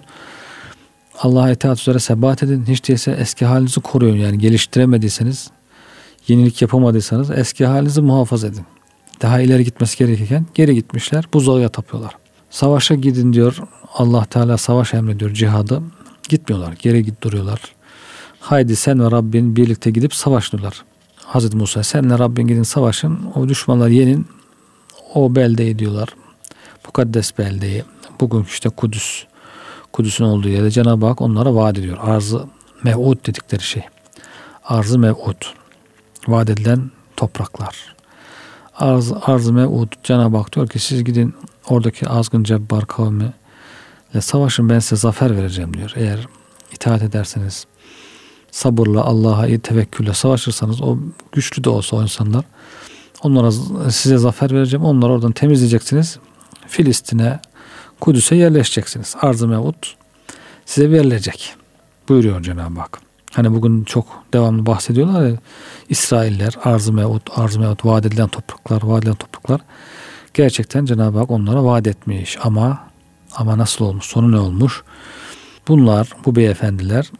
Allah'a 1.19 1.51
itaat 1.51 1.79
üzere 1.79 1.99
sebat 1.99 2.43
edin. 2.43 2.65
Hiç 2.67 2.87
değilse 2.87 3.11
eski 3.11 3.45
halinizi 3.45 3.81
koruyun. 3.81 4.15
Yani 4.15 4.39
geliştiremediyseniz 4.39 5.51
yenilik 6.27 6.61
yapamadıysanız 6.61 7.31
eski 7.31 7.65
halinizi 7.65 8.01
muhafaza 8.01 8.47
edin. 8.47 8.65
Daha 9.21 9.39
ileri 9.39 9.63
gitmesi 9.63 9.97
gerekirken 9.97 10.45
geri 10.53 10.75
gitmişler. 10.75 11.25
Buzağıya 11.33 11.69
tapıyorlar. 11.69 12.17
Savaşa 12.49 12.95
gidin 12.95 13.33
diyor. 13.33 13.57
Allah 13.93 14.25
Teala 14.25 14.57
savaş 14.57 14.93
emrediyor 14.93 15.33
cihadı. 15.33 15.81
Gitmiyorlar. 16.29 16.73
Geri 16.79 17.03
git 17.03 17.23
duruyorlar. 17.23 17.59
Haydi 18.39 18.75
sen 18.75 18.99
ve 18.99 19.11
Rabbin 19.11 19.55
birlikte 19.55 19.91
gidip 19.91 20.13
savaştılar. 20.13 20.85
Hazreti 21.25 21.57
Musa 21.57 21.83
senle 21.83 22.19
Rabbin 22.19 22.47
gidin 22.47 22.63
savaşın. 22.63 23.19
O 23.35 23.49
düşmanlar 23.49 23.87
yenin. 23.87 24.34
O 25.15 25.35
beldeyi 25.35 25.79
diyorlar. 25.79 26.09
Mukaddes 26.85 27.37
beldeyi. 27.37 27.83
Bugün 28.19 28.43
işte 28.43 28.69
Kudüs. 28.69 29.23
Kudüs'ün 29.93 30.25
olduğu 30.25 30.49
yerde 30.49 30.71
Cenab-ı 30.71 31.05
Hak 31.05 31.21
onlara 31.21 31.55
vaat 31.55 31.77
ediyor. 31.77 31.97
Arzı 32.01 32.45
mev'ud 32.83 33.27
dedikleri 33.27 33.61
şey. 33.61 33.83
Arzı 34.63 34.99
mev'ud 34.99 35.45
vaat 36.27 36.49
edilen 36.49 36.91
topraklar. 37.17 37.95
Arz, 38.75 39.13
arz 39.21 39.49
mev'ud 39.49 39.93
Cenab-ı 40.03 40.37
Hak 40.37 40.55
diyor 40.55 40.67
ki 40.67 40.79
siz 40.79 41.03
gidin 41.03 41.35
oradaki 41.69 42.09
azgın 42.09 42.43
cebbar 42.43 42.85
kavmi 42.85 43.33
ile 44.13 44.21
savaşın 44.21 44.69
ben 44.69 44.79
size 44.79 44.95
zafer 44.95 45.37
vereceğim 45.37 45.73
diyor. 45.73 45.93
Eğer 45.95 46.27
itaat 46.71 47.01
ederseniz 47.01 47.65
sabırla 48.51 49.03
Allah'a 49.03 49.57
tevekkülle 49.57 50.13
savaşırsanız 50.13 50.81
o 50.81 50.97
güçlü 51.31 51.63
de 51.63 51.69
olsa 51.69 51.95
o 51.95 52.01
insanlar 52.01 52.45
onlara 53.23 53.51
size 53.91 54.17
zafer 54.17 54.51
vereceğim. 54.51 54.85
Onları 54.85 55.11
oradan 55.11 55.31
temizleyeceksiniz. 55.31 56.19
Filistin'e 56.67 57.39
Kudüs'e 57.99 58.35
yerleşeceksiniz. 58.35 59.15
Arz-ı 59.21 59.47
Mevud 59.47 59.83
size 60.65 60.91
verilecek. 60.91 61.55
Buyuruyor 62.09 62.41
Cenab-ı 62.41 62.79
Hak. 62.79 62.99
Hani 63.31 63.53
bugün 63.53 63.83
çok 63.83 64.07
devamlı 64.33 64.65
bahsediyorlar 64.65 65.27
ya 65.27 65.37
İsrailler 65.89 66.53
arz-ı 66.63 66.93
mevut, 66.93 67.39
arz-ı 67.39 67.59
mevut 67.59 67.85
vaat 67.85 68.05
edilen 68.05 68.27
topraklar, 68.27 68.83
vaat 68.83 69.03
edilen 69.03 69.15
topraklar 69.15 69.61
gerçekten 70.33 70.85
Cenab-ı 70.85 71.17
Hak 71.17 71.31
onlara 71.31 71.63
vaat 71.63 71.87
etmiş 71.87 72.37
ama 72.43 72.79
ama 73.35 73.57
nasıl 73.57 73.85
olmuş, 73.85 74.05
sonu 74.05 74.31
ne 74.31 74.37
olmuş? 74.39 74.83
Bunlar, 75.67 76.09
bu 76.25 76.35
beyefendiler 76.35 77.11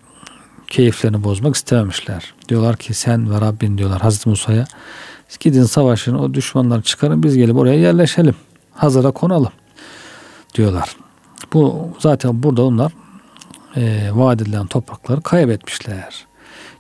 keyiflerini 0.67 1.23
bozmak 1.23 1.55
istememişler. 1.55 2.33
Diyorlar 2.49 2.77
ki 2.77 2.93
sen 2.93 3.31
ve 3.31 3.41
Rabbin 3.41 3.77
diyorlar 3.77 4.01
Hazreti 4.01 4.29
Musa'ya 4.29 4.65
gidin 5.39 5.63
savaşın 5.63 6.15
o 6.15 6.33
düşmanları 6.33 6.81
çıkarın 6.81 7.23
biz 7.23 7.37
gelip 7.37 7.55
oraya 7.55 7.79
yerleşelim. 7.79 8.35
Hazıra 8.73 9.11
konalım 9.11 9.51
diyorlar. 10.55 10.95
Bu 11.53 11.89
zaten 11.99 12.43
burada 12.43 12.63
onlar 12.63 12.91
e, 13.75 14.09
vaat 14.13 14.41
edilen 14.41 14.67
toprakları 14.67 15.21
kaybetmişler. 15.21 16.25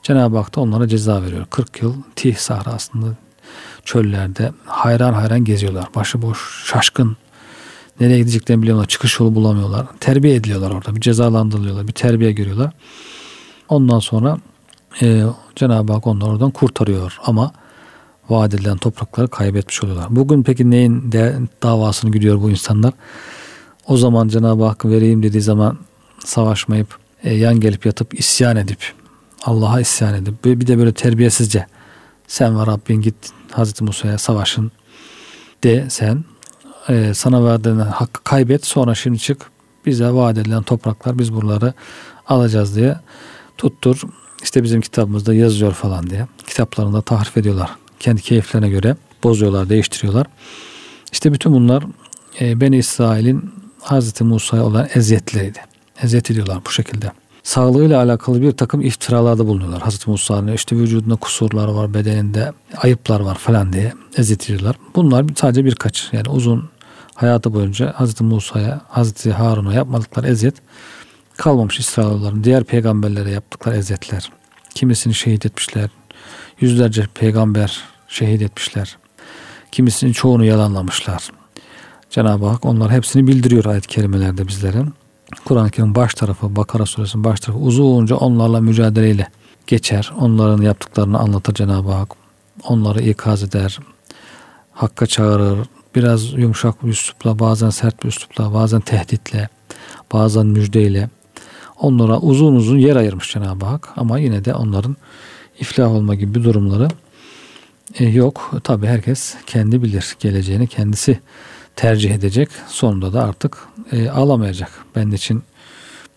Cenab-ı 0.03 0.37
Hak 0.37 0.55
da 0.55 0.61
onlara 0.61 0.87
ceza 0.87 1.23
veriyor. 1.23 1.45
40 1.49 1.81
yıl 1.81 1.93
Tih 2.15 2.35
sahrasında 2.35 3.07
çöllerde 3.85 4.51
hayran 4.65 5.13
hayran 5.13 5.43
geziyorlar. 5.43 5.85
Başıboş, 5.95 6.65
şaşkın. 6.65 7.17
Nereye 7.99 8.19
gideceklerini 8.19 8.61
biliyorlar. 8.61 8.85
Çıkış 8.85 9.19
yolu 9.19 9.35
bulamıyorlar. 9.35 9.85
Terbiye 9.99 10.35
ediliyorlar 10.35 10.71
orada. 10.71 10.95
Bir 10.95 11.01
cezalandırılıyorlar. 11.01 11.87
Bir 11.87 11.93
terbiye 11.93 12.31
görüyorlar. 12.31 12.71
Ondan 13.69 13.99
sonra 13.99 14.37
e, 15.01 15.23
Cenab-ı 15.55 15.93
Hak 15.93 16.07
onları 16.07 16.29
oradan 16.29 16.51
kurtarıyor 16.51 17.17
ama 17.25 17.51
vaat 18.29 18.53
edilen 18.53 18.77
toprakları 18.77 19.27
kaybetmiş 19.27 19.83
oluyorlar. 19.83 20.07
Bugün 20.09 20.43
peki 20.43 20.71
neyin 20.71 21.11
de, 21.11 21.35
davasını 21.63 22.11
gidiyor 22.11 22.41
bu 22.41 22.49
insanlar? 22.49 22.93
O 23.87 23.97
zaman 23.97 24.27
Cenab-ı 24.27 24.63
Hak 24.63 24.85
vereyim 24.85 25.23
dediği 25.23 25.41
zaman 25.41 25.77
savaşmayıp 26.25 26.97
e, 27.23 27.33
yan 27.33 27.59
gelip 27.59 27.85
yatıp 27.85 28.19
isyan 28.19 28.55
edip 28.55 28.93
Allah'a 29.43 29.81
isyan 29.81 30.13
edip 30.13 30.45
bir 30.45 30.67
de 30.67 30.77
böyle 30.77 30.93
terbiyesizce 30.93 31.65
sen 32.27 32.59
ve 32.59 32.65
Rabbin 32.65 33.01
git 33.01 33.15
Hazreti 33.51 33.83
Musa'ya 33.83 34.17
savaşın 34.17 34.71
de 35.63 35.85
sen 35.89 36.23
e, 36.89 37.13
sana 37.13 37.53
edilen 37.55 37.77
hakkı 37.77 38.23
kaybet 38.23 38.65
sonra 38.65 38.95
şimdi 38.95 39.19
çık 39.19 39.51
bize 39.85 40.09
vaat 40.09 40.37
edilen 40.37 40.63
topraklar 40.63 41.19
biz 41.19 41.33
buraları 41.33 41.73
alacağız 42.27 42.75
diye 42.75 42.99
tuttur 43.57 44.01
işte 44.43 44.63
bizim 44.63 44.81
kitabımızda 44.81 45.33
yazıyor 45.33 45.71
falan 45.71 46.09
diye 46.09 46.27
kitaplarında 46.47 47.01
tahrif 47.01 47.37
ediyorlar 47.37 47.75
kendi 47.99 48.21
keyiflerine 48.21 48.69
göre 48.69 48.95
bozuyorlar 49.23 49.69
değiştiriyorlar 49.69 50.27
işte 51.11 51.33
bütün 51.33 51.53
bunlar 51.53 51.83
e, 52.41 52.61
Beni 52.61 52.77
İsrail'in 52.77 53.51
Hazreti 53.81 54.23
Musa'ya 54.23 54.63
olan 54.63 54.87
eziyetleriydi 54.95 55.59
eziyet 56.03 56.31
ediyorlar 56.31 56.59
bu 56.65 56.71
şekilde 56.71 57.11
sağlığıyla 57.45 58.03
alakalı 58.03 58.41
bir 58.41 58.51
takım 58.51 58.81
iftiralarda 58.81 59.47
bulunuyorlar. 59.47 59.81
Hazreti 59.81 60.09
Musa'nın 60.09 60.53
işte 60.53 60.75
vücudunda 60.75 61.15
kusurlar 61.15 61.67
var, 61.67 61.93
bedeninde 61.93 62.53
ayıplar 62.77 63.19
var 63.19 63.35
falan 63.35 63.73
diye 63.73 63.93
eziyet 64.17 64.43
ediyorlar. 64.43 64.75
Bunlar 64.95 65.25
sadece 65.35 65.65
birkaç. 65.65 66.09
Yani 66.13 66.29
uzun 66.29 66.69
hayatı 67.15 67.53
boyunca 67.53 67.93
Hazreti 67.95 68.23
Musa'ya, 68.23 68.81
Hazreti 68.89 69.31
Harun'a 69.31 69.73
yapmadıkları 69.73 70.27
eziyet 70.27 70.55
kalmamış 71.37 71.79
İsrailoğulların. 71.79 72.43
Diğer 72.43 72.63
peygamberlere 72.63 73.31
yaptıkları 73.31 73.77
eziyetler. 73.77 74.31
Kimisini 74.75 75.13
şehit 75.13 75.45
etmişler. 75.45 75.89
Yüzlerce 76.59 77.07
peygamber 77.13 77.83
şehit 78.07 78.41
etmişler. 78.41 78.97
Kimisinin 79.71 80.11
çoğunu 80.11 80.45
yalanlamışlar. 80.45 81.29
Cenab-ı 82.09 82.45
Hak 82.45 82.65
onlar 82.65 82.91
hepsini 82.91 83.27
bildiriyor 83.27 83.65
ayet-i 83.65 83.87
kerimelerde 83.87 84.47
bizlerin. 84.47 84.93
Kur'an-ı 85.45 85.69
Kerim 85.71 85.95
baş 85.95 86.13
tarafı, 86.13 86.55
Bakara 86.55 86.85
suresinin 86.85 87.23
baş 87.23 87.39
tarafı 87.39 87.63
uzunca 87.63 88.15
onlarla 88.15 88.61
mücadeleyle 88.61 89.27
geçer. 89.67 90.11
Onların 90.19 90.61
yaptıklarını 90.61 91.19
anlatır 91.19 91.53
Cenab-ı 91.53 91.91
Hak. 91.91 92.09
Onları 92.63 93.01
ikaz 93.01 93.43
eder. 93.43 93.79
Hakka 94.71 95.05
çağırır. 95.05 95.67
Biraz 95.95 96.33
yumuşak 96.33 96.83
bir 96.83 96.89
üslupla, 96.89 97.39
bazen 97.39 97.69
sert 97.69 98.03
bir 98.03 98.09
üslupla, 98.09 98.53
bazen 98.53 98.81
tehditle, 98.81 99.49
bazen 100.13 100.47
müjdeyle. 100.47 101.09
Onlara 101.79 102.19
uzun 102.19 102.55
uzun 102.55 102.77
yer 102.77 102.95
ayırmış 102.95 103.31
Cenab-ı 103.33 103.65
Hak. 103.65 103.89
Ama 103.95 104.19
yine 104.19 104.45
de 104.45 104.53
onların 104.53 104.95
iflah 105.59 105.91
olma 105.91 106.15
gibi 106.15 106.43
durumları 106.43 106.87
e, 107.99 108.05
yok. 108.05 108.51
Tabi 108.63 108.87
herkes 108.87 109.35
kendi 109.45 109.83
bilir. 109.83 110.15
Geleceğini 110.19 110.67
kendisi 110.67 111.19
tercih 111.75 112.11
edecek. 112.11 112.49
Sonunda 112.67 113.13
da 113.13 113.23
artık 113.23 113.57
e, 113.91 114.09
ağlamayacak. 114.09 114.71
Ben 114.95 115.11
için 115.11 115.43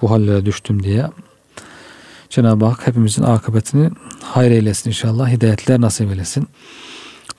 bu 0.00 0.10
hallere 0.10 0.46
düştüm 0.46 0.82
diye. 0.82 1.06
Cenab-ı 2.30 2.64
Hak 2.64 2.86
hepimizin 2.86 3.22
akıbetini 3.22 3.90
hayır 4.22 4.50
eylesin 4.50 4.90
inşallah. 4.90 5.28
Hidayetler 5.28 5.80
nasip 5.80 6.10
eylesin. 6.10 6.48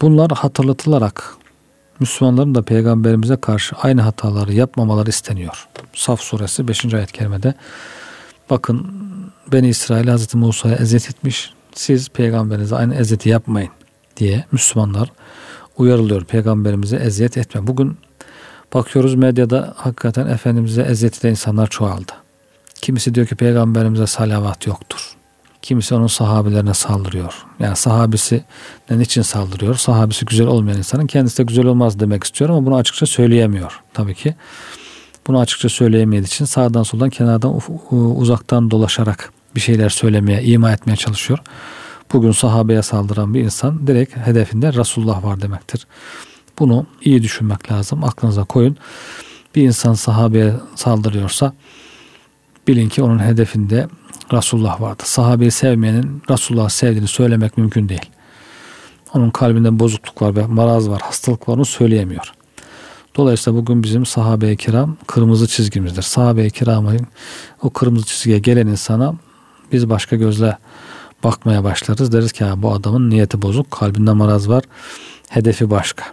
Bunlar 0.02 0.32
hatırlatılarak 0.32 1.36
Müslümanların 2.00 2.56
da 2.56 2.62
peygamberimize 2.62 3.36
karşı 3.36 3.76
aynı 3.76 4.02
hataları 4.02 4.54
yapmamaları 4.54 5.10
isteniyor. 5.10 5.68
Saf 5.94 6.22
suresi 6.22 6.68
5. 6.68 6.94
ayet 6.94 7.12
kerimede 7.12 7.54
bakın 8.50 8.88
Beni 9.52 9.70
İsrail 9.70 10.08
Hazreti 10.08 10.38
Musa'ya 10.38 10.76
eziyet 10.76 11.10
etmiş. 11.10 11.54
Siz 11.74 12.10
peygamberinize 12.10 12.76
aynı 12.76 12.96
eziyeti 12.96 13.30
yapmayın 13.30 13.72
diye 14.18 14.46
Müslümanlar 14.52 15.12
uyarılıyor. 15.78 16.24
Peygamberimize 16.24 16.96
eziyet 16.96 17.38
etme. 17.38 17.68
Bugün 17.68 17.98
Bakıyoruz 18.74 19.16
medyada 19.16 19.74
hakikaten 19.78 20.28
Efendimiz'e 20.28 20.82
eziyet 20.82 21.20
eden 21.20 21.30
insanlar 21.30 21.68
çoğaldı. 21.68 22.12
Kimisi 22.82 23.16
diyor 23.16 23.28
ki 23.28 23.36
peygamberimize 23.36 24.08
salavat 24.08 24.68
yoktur. 24.68 25.14
Kimisi 25.62 25.96
onun 25.96 26.08
sahabelerine 26.08 26.74
saldırıyor. 26.74 27.46
Yani 27.60 27.76
sahabisi 27.76 28.44
için 29.02 29.22
saldırıyor? 29.22 29.76
Sahabisi 29.76 30.26
güzel 30.26 30.48
olmayan 30.48 30.78
insanın 30.78 31.08
kendisi 31.08 31.38
de 31.38 31.44
güzel 31.44 31.66
olmaz 31.66 32.00
demek 32.00 32.24
istiyor 32.24 32.50
ama 32.50 32.66
bunu 32.66 32.76
açıkça 32.76 33.06
söyleyemiyor 33.06 33.82
tabii 33.94 34.16
ki. 34.16 34.36
Bunu 35.28 35.40
açıkça 35.40 35.70
söyleyemediği 35.70 36.28
için 36.28 36.46
sağdan 36.46 36.84
soldan 36.84 37.10
kenardan 37.10 37.62
uzaktan 37.92 38.72
dolaşarak 38.72 39.32
bir 39.60 39.64
şeyler 39.64 39.90
söylemeye, 39.90 40.44
ima 40.44 40.72
etmeye 40.72 40.96
çalışıyor. 40.96 41.40
Bugün 42.14 42.32
sahabeye 42.32 42.82
saldıran 42.82 43.34
bir 43.34 43.40
insan 43.40 43.88
direkt 43.88 44.18
hedefinde 44.18 44.74
Resulullah 44.74 45.24
var 45.24 45.42
demektir. 45.42 45.88
Bunu 46.60 46.86
iyi 47.02 47.24
düşünmek 47.24 47.72
lazım. 47.72 48.04
Aklınıza 48.04 48.44
koyun. 48.44 48.78
Bir 49.56 49.64
insan 49.64 49.94
sahabeye 49.94 50.54
saldırıyorsa 50.76 51.54
bilin 52.68 52.90
ki 52.90 53.04
onun 53.04 53.20
hedefinde 53.20 53.88
Resulullah 54.34 54.82
vardı. 54.82 55.04
Sahabeyi 55.06 55.52
sevmeyenin 55.52 56.22
Resulullah'ı 56.30 56.70
sevdiğini 56.70 57.08
söylemek 57.08 57.58
mümkün 57.58 57.90
değil. 57.90 58.10
Onun 59.14 59.30
kalbinde 59.30 59.80
bozukluk 59.80 60.22
var 60.22 60.36
ve 60.36 60.46
maraz 60.46 60.90
var, 60.90 61.02
hastalık 61.02 61.50
var 61.50 61.54
onu 61.54 61.66
söyleyemiyor. 61.66 62.34
Dolayısıyla 63.16 63.60
bugün 63.60 63.84
bizim 63.84 64.06
sahabe-i 64.06 64.58
kiram 64.58 64.98
kırmızı 65.08 65.48
çizgimizdir. 65.48 66.02
Sahabe-i 66.02 66.52
kiramın 66.52 67.08
o 67.62 67.70
kırmızı 67.70 68.06
çizgiye 68.06 68.40
gelen 68.40 68.68
insana 68.68 69.16
biz 69.72 69.90
başka 69.90 70.16
gözle 70.16 70.58
bakmaya 71.24 71.64
başlarız. 71.64 72.12
Deriz 72.12 72.32
ki 72.32 72.46
bu 72.58 72.74
adamın 72.74 73.10
niyeti 73.10 73.42
bozuk, 73.42 73.72
kalbinde 73.72 74.12
maraz 74.12 74.50
var, 74.50 74.64
hedefi 75.30 75.70
başka 75.70 76.06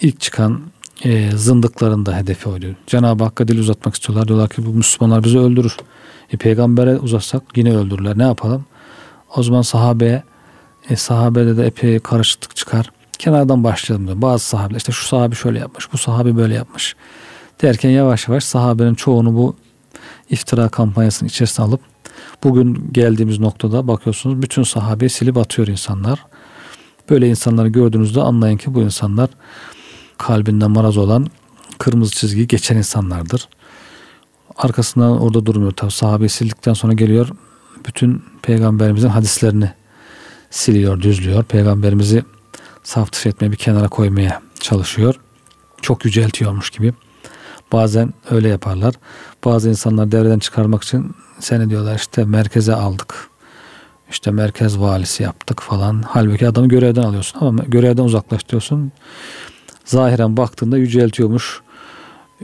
ilk 0.00 0.20
çıkan 0.20 0.60
e, 1.04 1.30
zındıkların 1.36 2.06
da 2.06 2.16
hedefi 2.16 2.48
oydu. 2.48 2.66
Cenab-ı 2.86 3.24
Hakk'a 3.24 3.48
dil 3.48 3.58
uzatmak 3.58 3.94
istiyorlar. 3.94 4.28
Diyorlar 4.28 4.48
ki 4.48 4.66
bu 4.66 4.70
Müslümanlar 4.70 5.24
bizi 5.24 5.38
öldürür. 5.38 5.76
E, 6.32 6.36
peygambere 6.36 6.98
uzatsak 6.98 7.42
yine 7.56 7.76
öldürürler. 7.76 8.18
Ne 8.18 8.22
yapalım? 8.22 8.64
O 9.36 9.42
zaman 9.42 9.62
sahabeye 9.62 10.22
e, 10.90 10.96
sahabede 10.96 11.56
de 11.56 11.66
epey 11.66 11.98
karışıklık 11.98 12.56
çıkar. 12.56 12.90
Kenardan 13.18 13.64
başlayalım 13.64 14.06
diyor. 14.06 14.22
Bazı 14.22 14.44
sahabeler 14.44 14.78
işte 14.78 14.92
şu 14.92 15.04
sahabi 15.04 15.36
şöyle 15.36 15.58
yapmış, 15.58 15.92
bu 15.92 15.98
sahabi 15.98 16.36
böyle 16.36 16.54
yapmış. 16.54 16.96
Derken 17.62 17.90
yavaş 17.90 18.28
yavaş 18.28 18.44
sahabenin 18.44 18.94
çoğunu 18.94 19.34
bu 19.34 19.56
iftira 20.30 20.68
kampanyasının 20.68 21.28
içerisine 21.28 21.66
alıp 21.66 21.80
bugün 22.44 22.88
geldiğimiz 22.92 23.40
noktada 23.40 23.88
bakıyorsunuz 23.88 24.42
bütün 24.42 24.62
sahabeyi 24.62 25.10
silip 25.10 25.36
atıyor 25.36 25.68
insanlar. 25.68 26.26
Böyle 27.10 27.28
insanları 27.28 27.68
gördüğünüzde 27.68 28.20
anlayın 28.20 28.56
ki 28.56 28.74
bu 28.74 28.82
insanlar 28.82 29.30
kalbinde 30.18 30.66
maraz 30.66 30.96
olan 30.96 31.26
kırmızı 31.78 32.14
çizgi 32.14 32.48
geçen 32.48 32.76
insanlardır. 32.76 33.48
Arkasından 34.56 35.20
orada 35.20 35.46
durmuyor. 35.46 35.72
Tabi 35.72 35.90
sahabeyi 35.90 36.28
sildikten 36.28 36.72
sonra 36.72 36.92
geliyor. 36.92 37.28
Bütün 37.86 38.22
peygamberimizin 38.42 39.08
hadislerini 39.08 39.72
siliyor, 40.50 41.00
düzlüyor. 41.02 41.44
Peygamberimizi 41.44 42.24
saf 42.82 43.26
etmeye 43.26 43.52
bir 43.52 43.56
kenara 43.56 43.88
koymaya 43.88 44.42
çalışıyor. 44.60 45.14
Çok 45.82 46.04
yüceltiyormuş 46.04 46.70
gibi. 46.70 46.92
Bazen 47.72 48.14
öyle 48.30 48.48
yaparlar. 48.48 48.94
Bazı 49.44 49.68
insanlar 49.68 50.12
devreden 50.12 50.38
çıkarmak 50.38 50.82
için 50.84 51.14
seni 51.40 51.70
diyorlar 51.70 51.96
işte 51.96 52.24
merkeze 52.24 52.74
aldık. 52.74 53.28
İşte 54.10 54.30
merkez 54.30 54.80
valisi 54.80 55.22
yaptık 55.22 55.60
falan. 55.60 56.02
Halbuki 56.06 56.48
adamı 56.48 56.68
görevden 56.68 57.02
alıyorsun 57.02 57.38
ama 57.40 57.64
görevden 57.64 58.02
uzaklaştırıyorsun 58.02 58.92
zahiren 59.86 60.36
baktığında 60.36 60.78
yüceltiyormuş, 60.78 61.60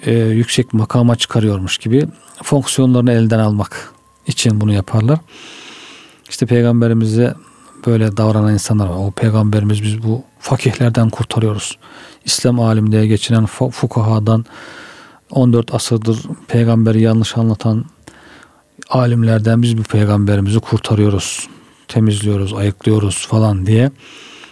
e, 0.02 0.12
yüksek 0.14 0.74
makama 0.74 1.16
çıkarıyormuş 1.16 1.78
gibi 1.78 2.06
fonksiyonlarını 2.42 3.12
elden 3.12 3.38
almak 3.38 3.92
için 4.26 4.60
bunu 4.60 4.72
yaparlar. 4.72 5.18
İşte 6.28 6.46
peygamberimize 6.46 7.34
böyle 7.86 8.16
davranan 8.16 8.52
insanlar 8.52 8.86
var. 8.86 8.96
O 8.96 9.10
peygamberimiz 9.10 9.82
biz 9.82 10.02
bu 10.02 10.24
fakihlerden 10.38 11.10
kurtarıyoruz. 11.10 11.78
İslam 12.24 12.60
alimliğe 12.60 13.06
geçinen 13.06 13.46
fukahadan 13.46 14.44
14 15.32 15.74
asırdır 15.74 16.18
peygamberi 16.48 17.00
yanlış 17.00 17.36
anlatan 17.36 17.84
alimlerden 18.90 19.62
biz 19.62 19.78
bu 19.78 19.82
peygamberimizi 19.82 20.60
kurtarıyoruz, 20.60 21.48
temizliyoruz, 21.88 22.54
ayıklıyoruz 22.54 23.26
falan 23.26 23.66
diye 23.66 23.90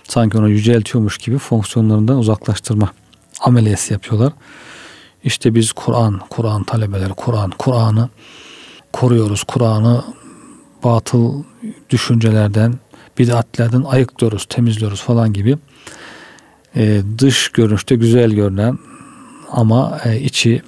sanki 0.04 0.38
onu 0.38 0.48
yüceltiyormuş 0.48 1.18
gibi 1.18 1.38
fonksiyonlarından 1.38 2.18
uzaklaştırma 2.18 2.92
ameliyesi 3.40 3.92
yapıyorlar. 3.92 4.32
İşte 5.24 5.54
biz 5.54 5.72
Kur'an, 5.72 6.20
Kur'an 6.30 6.64
talebeleri, 6.64 7.12
Kur'an, 7.12 7.50
Kur'an'ı 7.58 8.08
koruyoruz. 8.92 9.44
Kur'an'ı 9.44 10.04
batıl 10.84 11.42
düşüncelerden, 11.90 12.74
bid'atlerden 13.18 13.82
ayıklıyoruz, 13.82 14.46
temizliyoruz 14.48 15.02
falan 15.02 15.32
gibi 15.32 15.58
e, 16.76 17.02
dış 17.18 17.48
görünüşte 17.48 17.94
güzel 17.94 18.30
görünen 18.30 18.78
ama 19.52 20.00
e, 20.04 20.20
içi 20.20 20.62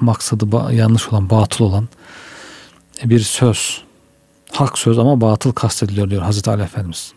maksadı 0.00 0.74
yanlış 0.74 1.08
olan, 1.08 1.30
batıl 1.30 1.64
olan 1.64 1.88
bir 3.04 3.20
söz 3.20 3.82
hak 4.52 4.78
söz 4.78 4.98
ama 4.98 5.20
batıl 5.20 5.52
kastediliyor 5.52 6.10
diyor 6.10 6.22
Hazreti 6.22 6.50
Ali 6.50 6.62
Efendimiz. 6.62 7.12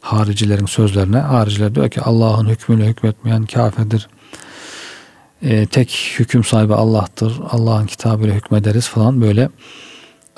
Haricilerin 0.00 0.66
sözlerine. 0.66 1.18
Hariciler 1.18 1.74
diyor 1.74 1.90
ki 1.90 2.00
Allah'ın 2.00 2.46
hükmüyle 2.46 2.86
hükmetmeyen 2.86 3.46
kafirdir. 3.46 4.08
Ee, 5.42 5.66
tek 5.66 6.14
hüküm 6.18 6.44
sahibi 6.44 6.74
Allah'tır. 6.74 7.40
Allah'ın 7.50 7.86
kitabıyla 7.86 8.34
hükmederiz 8.34 8.88
falan 8.88 9.20
böyle 9.20 9.50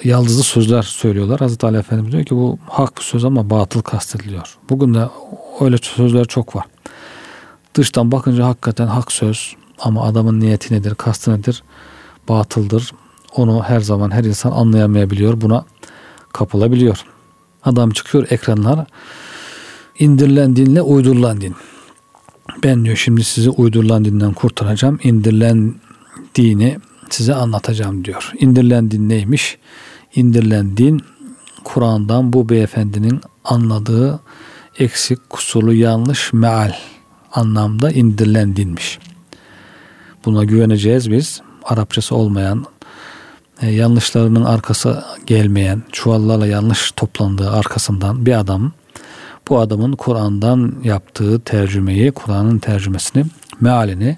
yaldızlı 0.04 0.42
sözler 0.42 0.82
söylüyorlar. 0.82 1.40
Hazreti 1.40 1.66
Ali 1.66 1.76
Efendimiz 1.76 2.12
diyor 2.12 2.24
ki 2.24 2.36
bu 2.36 2.58
hak 2.68 3.02
söz 3.02 3.24
ama 3.24 3.50
batıl 3.50 3.82
kastediliyor. 3.82 4.58
Bugün 4.70 4.94
de 4.94 5.08
öyle 5.60 5.76
sözler 5.78 6.24
çok 6.24 6.56
var. 6.56 6.64
Dıştan 7.74 8.12
bakınca 8.12 8.46
hakikaten 8.46 8.86
hak 8.86 9.12
söz 9.12 9.56
ama 9.80 10.04
adamın 10.04 10.40
niyeti 10.40 10.74
nedir, 10.74 10.94
kastı 10.94 11.32
nedir, 11.32 11.62
batıldır. 12.28 12.92
Onu 13.36 13.62
her 13.62 13.80
zaman 13.80 14.10
her 14.10 14.24
insan 14.24 14.52
anlayamayabiliyor. 14.52 15.40
Buna 15.40 15.64
kapılabiliyor. 16.32 17.04
Adam 17.64 17.90
çıkıyor 17.90 18.26
ekranlara 18.30 18.86
indirilen 19.98 20.56
dinle 20.56 20.82
uydurulan 20.82 21.40
din. 21.40 21.54
Ben 22.64 22.84
diyor 22.84 22.96
şimdi 22.96 23.24
sizi 23.24 23.50
uydurulan 23.50 24.04
dinden 24.04 24.32
kurtaracağım. 24.32 24.98
İndirilen 25.02 25.74
dini 26.34 26.78
size 27.10 27.34
anlatacağım 27.34 28.04
diyor. 28.04 28.32
İndirilen 28.40 28.90
din 28.90 29.08
neymiş? 29.08 29.58
İndirilen 30.14 30.76
din 30.76 31.00
Kur'an'dan 31.64 32.32
bu 32.32 32.48
beyefendinin 32.48 33.20
anladığı 33.44 34.20
eksik, 34.78 35.30
kusurlu, 35.30 35.74
yanlış, 35.74 36.32
meal 36.32 36.72
anlamda 37.32 37.90
indirilen 37.90 38.56
dinmiş. 38.56 38.98
Buna 40.28 40.44
güveneceğiz 40.44 41.10
biz. 41.10 41.40
Arapçası 41.64 42.14
olmayan, 42.14 42.64
e, 43.62 43.70
yanlışlarının 43.70 44.44
arkası 44.44 45.04
gelmeyen, 45.26 45.82
çuvallarla 45.92 46.46
yanlış 46.46 46.92
toplandığı 46.92 47.50
arkasından 47.50 48.26
bir 48.26 48.38
adam 48.38 48.72
bu 49.48 49.58
adamın 49.58 49.92
Kur'an'dan 49.92 50.74
yaptığı 50.84 51.40
tercümeyi, 51.40 52.12
Kur'an'ın 52.12 52.58
tercümesini, 52.58 53.24
mealini 53.60 54.16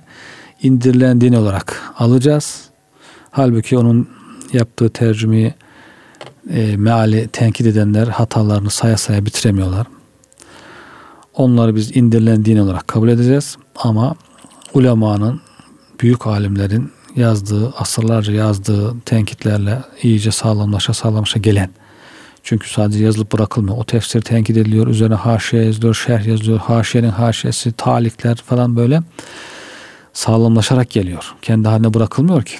indirilen 0.63 1.21
din 1.21 1.33
olarak 1.33 1.93
alacağız. 1.99 2.65
Halbuki 3.31 3.79
onun 3.79 4.09
yaptığı 4.53 4.89
tercümeyi 4.89 5.55
e, 6.51 6.77
meali 6.77 7.29
tenkit 7.29 7.67
edenler 7.67 8.07
hatalarını 8.07 8.71
saya 8.71 8.97
saya 8.97 9.27
bitiremiyorlar. 9.27 9.87
Onları 11.35 11.75
biz 11.75 11.97
indirilen 11.97 12.45
din 12.45 12.57
olarak 12.57 12.89
kabul 12.89 13.09
edeceğiz. 13.09 13.57
Ama 13.77 14.15
ulemanın, 14.75 15.41
büyük 16.03 16.27
alimlerin 16.27 16.93
yazdığı, 17.17 17.71
asırlarca 17.71 18.33
yazdığı 18.33 19.01
tenkitlerle 19.01 19.79
iyice 20.03 20.31
sağlamlaşa 20.31 20.95
sağlamlaşa 20.95 21.39
gelen 21.39 21.71
çünkü 22.43 22.71
sadece 22.71 23.05
yazılıp 23.05 23.33
bırakılmıyor. 23.33 23.77
O 23.77 23.85
tefsir 23.85 24.21
tenkit 24.21 24.57
ediliyor. 24.57 24.87
Üzerine 24.87 25.15
haşiye 25.15 25.65
yazılıyor, 25.65 25.95
şerh 25.95 26.27
yazılıyor. 26.27 26.59
Haşiyenin 26.59 27.11
haşiyesi, 27.11 27.73
talikler 27.73 28.37
falan 28.37 28.77
böyle 28.77 29.03
sağlamlaşarak 30.13 30.91
geliyor. 30.91 31.35
Kendi 31.43 31.69
haline 31.69 31.95
bırakılmıyor 31.95 32.43
ki. 32.43 32.57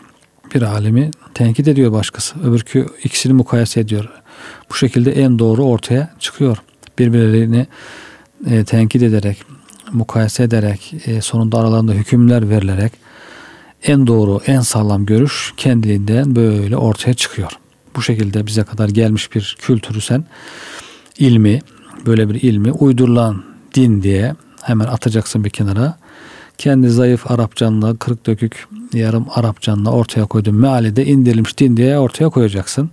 Bir 0.55 0.63
alemi 0.63 1.11
tenkit 1.35 1.69
ediyor 1.69 1.93
başkası. 1.93 2.41
Öbürkü 2.41 2.87
ikisini 3.05 3.33
mukayese 3.33 3.81
ediyor. 3.81 4.09
Bu 4.71 4.75
şekilde 4.75 5.13
en 5.13 5.39
doğru 5.39 5.65
ortaya 5.65 6.15
çıkıyor. 6.19 6.59
Birbirlerini 6.99 7.67
e, 8.51 8.65
tenkit 8.65 9.03
ederek, 9.03 9.43
mukayese 9.93 10.43
ederek, 10.43 10.95
e, 11.07 11.21
sonunda 11.21 11.59
aralarında 11.59 11.93
hükümler 11.93 12.51
verilerek 12.51 12.93
en 13.85 14.07
doğru, 14.07 14.41
en 14.47 14.61
sağlam 14.61 15.07
görüş 15.07 15.55
kendiliğinden 15.57 16.37
böyle 16.37 16.77
ortaya 16.77 17.15
çıkıyor. 17.15 17.53
Bu 17.97 18.03
şekilde 18.03 18.47
bize 18.47 18.65
kadar 18.65 18.89
gelmiş 18.89 19.35
bir 19.35 19.57
kültürü 19.61 20.01
sen 20.01 20.25
ilmi, 21.19 21.61
böyle 22.07 22.29
bir 22.29 22.43
ilmi 22.43 22.73
uydurulan 22.73 23.45
din 23.75 24.03
diye 24.03 24.35
hemen 24.63 24.87
atacaksın 24.87 25.45
bir 25.45 25.51
kenara. 25.51 25.99
Kendi 26.59 26.91
zayıf 26.91 27.31
Arapçanla, 27.31 27.97
kırık 27.97 28.27
dökük 28.27 28.69
yarım 28.93 29.27
Arapçanla 29.35 29.91
ortaya 29.91 30.27
koyduğun 30.27 30.55
meali 30.55 30.97
de 30.97 31.07
indirilmiş 31.07 31.59
din 31.59 31.77
diye 31.77 31.99
ortaya 31.99 32.29
koyacaksın. 32.29 32.91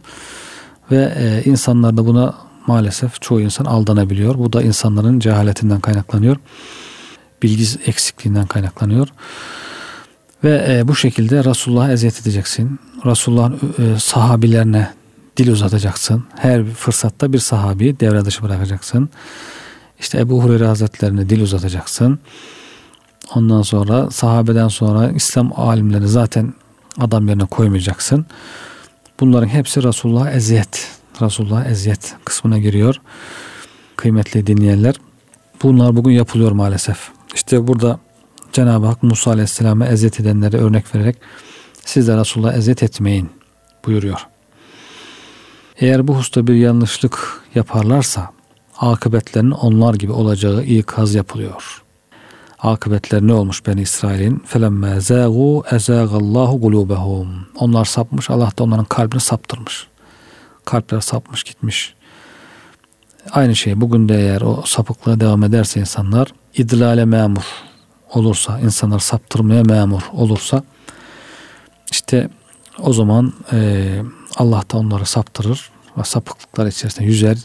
Ve 0.92 1.14
e, 1.18 1.50
insanlar 1.50 1.98
da 1.98 2.06
buna 2.06 2.36
maalesef 2.68 3.22
çoğu 3.22 3.42
insan 3.42 3.66
aldanabiliyor. 3.66 4.38
Bu 4.38 4.54
da 4.54 4.62
insanların 4.62 5.20
cehaletinden 5.20 5.80
kaynaklanıyor. 5.80 6.38
Bilgi 7.44 7.66
eksikliğinden 7.86 8.46
kaynaklanıyor. 8.46 9.08
Ve 10.44 10.66
e, 10.70 10.88
bu 10.88 10.96
şekilde 10.96 11.44
Resulullah'a 11.44 11.92
eziyet 11.92 12.22
edeceksin. 12.22 12.80
Resulullah'ın 13.06 13.60
e, 13.80 14.00
sahabilerine 14.00 14.94
dil 15.38 15.52
uzatacaksın. 15.52 16.24
Her 16.36 16.66
fırsatta 16.66 17.34
bir 17.34 17.40
sahabi 17.40 18.00
devre 18.00 18.26
dışı 18.26 18.44
bırakacaksın. 18.44 19.10
İşte 20.00 20.20
Ebu 20.20 20.44
Hureyre 20.44 20.66
Hazretlerine 20.66 21.30
dil 21.30 21.42
uzatacaksın. 21.42 22.20
Ondan 23.36 23.62
sonra 23.62 24.12
sahabeden 24.12 24.68
sonra 24.68 25.12
İslam 25.12 25.60
alimlerini 25.60 26.08
zaten 26.08 26.54
adam 27.00 27.28
yerine 27.28 27.46
koymayacaksın. 27.46 28.26
Bunların 29.20 29.48
hepsi 29.48 29.84
Resulullah 29.84 30.32
eziyet. 30.32 30.88
Resulullah 31.22 31.66
eziyet 31.66 32.16
kısmına 32.26 32.58
giriyor. 32.58 32.96
Kıymetli 33.96 34.48
dinleyenler. 34.48 34.96
Bunlar 35.64 35.96
bugün 35.96 36.12
yapılıyor 36.12 36.52
maalesef. 36.52 37.10
İşte 37.36 37.68
burada 37.68 38.00
Cenab-ı 38.53 38.87
Hak 38.87 39.03
Musa 39.03 39.31
Aleyhisselam'a 39.31 39.87
eziyet 39.87 40.21
edenlere 40.21 40.57
örnek 40.57 40.95
vererek 40.95 41.17
siz 41.85 42.09
de 42.09 42.17
Resulullah 42.17 42.55
eziyet 42.55 42.83
etmeyin 42.83 43.31
buyuruyor. 43.87 44.27
Eğer 45.77 46.09
bu 46.09 46.17
hususta 46.17 46.47
bir 46.47 46.55
yanlışlık 46.55 47.43
yaparlarsa 47.55 48.31
akıbetlerinin 48.79 49.51
onlar 49.51 49.95
gibi 49.95 50.13
olacağı 50.13 50.63
ikaz 50.63 51.15
yapılıyor. 51.15 51.83
Akıbetler 52.59 53.23
ne 53.23 53.33
olmuş 53.33 53.67
Beni 53.67 53.81
İsrail'in? 53.81 54.43
فَلَمَّا 54.53 54.97
زَاغُوا 54.97 55.69
اَزَاغَ 55.69 56.07
اللّٰهُ 56.07 56.61
قُلُوبَهُمْ 56.61 57.27
Onlar 57.59 57.85
sapmış, 57.85 58.31
Allah 58.31 58.53
da 58.59 58.65
onların 58.65 58.85
kalbini 58.85 59.21
saptırmış. 59.21 59.87
Kalpler 60.65 61.01
sapmış 61.01 61.45
gitmiş. 61.45 61.95
Aynı 63.31 63.57
şey 63.57 63.81
bugün 63.81 64.09
de 64.09 64.15
eğer 64.15 64.41
o 64.41 64.63
sapıklığa 64.67 65.21
devam 65.21 65.45
ederse 65.45 65.81
insanlar 65.81 66.29
idlale 66.57 67.05
memur 67.05 67.45
olursa, 68.14 68.60
insanlar 68.60 69.00
saptırmaya 69.00 69.64
memur 69.64 70.02
olursa 70.14 70.64
işte 71.92 72.30
o 72.80 72.94
zaman 72.94 73.34
e, 73.52 74.02
Allah 74.38 74.64
da 74.74 74.78
onları 74.78 75.06
saptırır 75.06 75.70
ve 75.98 76.04
sapıklıklar 76.04 76.68
içerisinde 76.68 77.06
yüzer. 77.06 77.38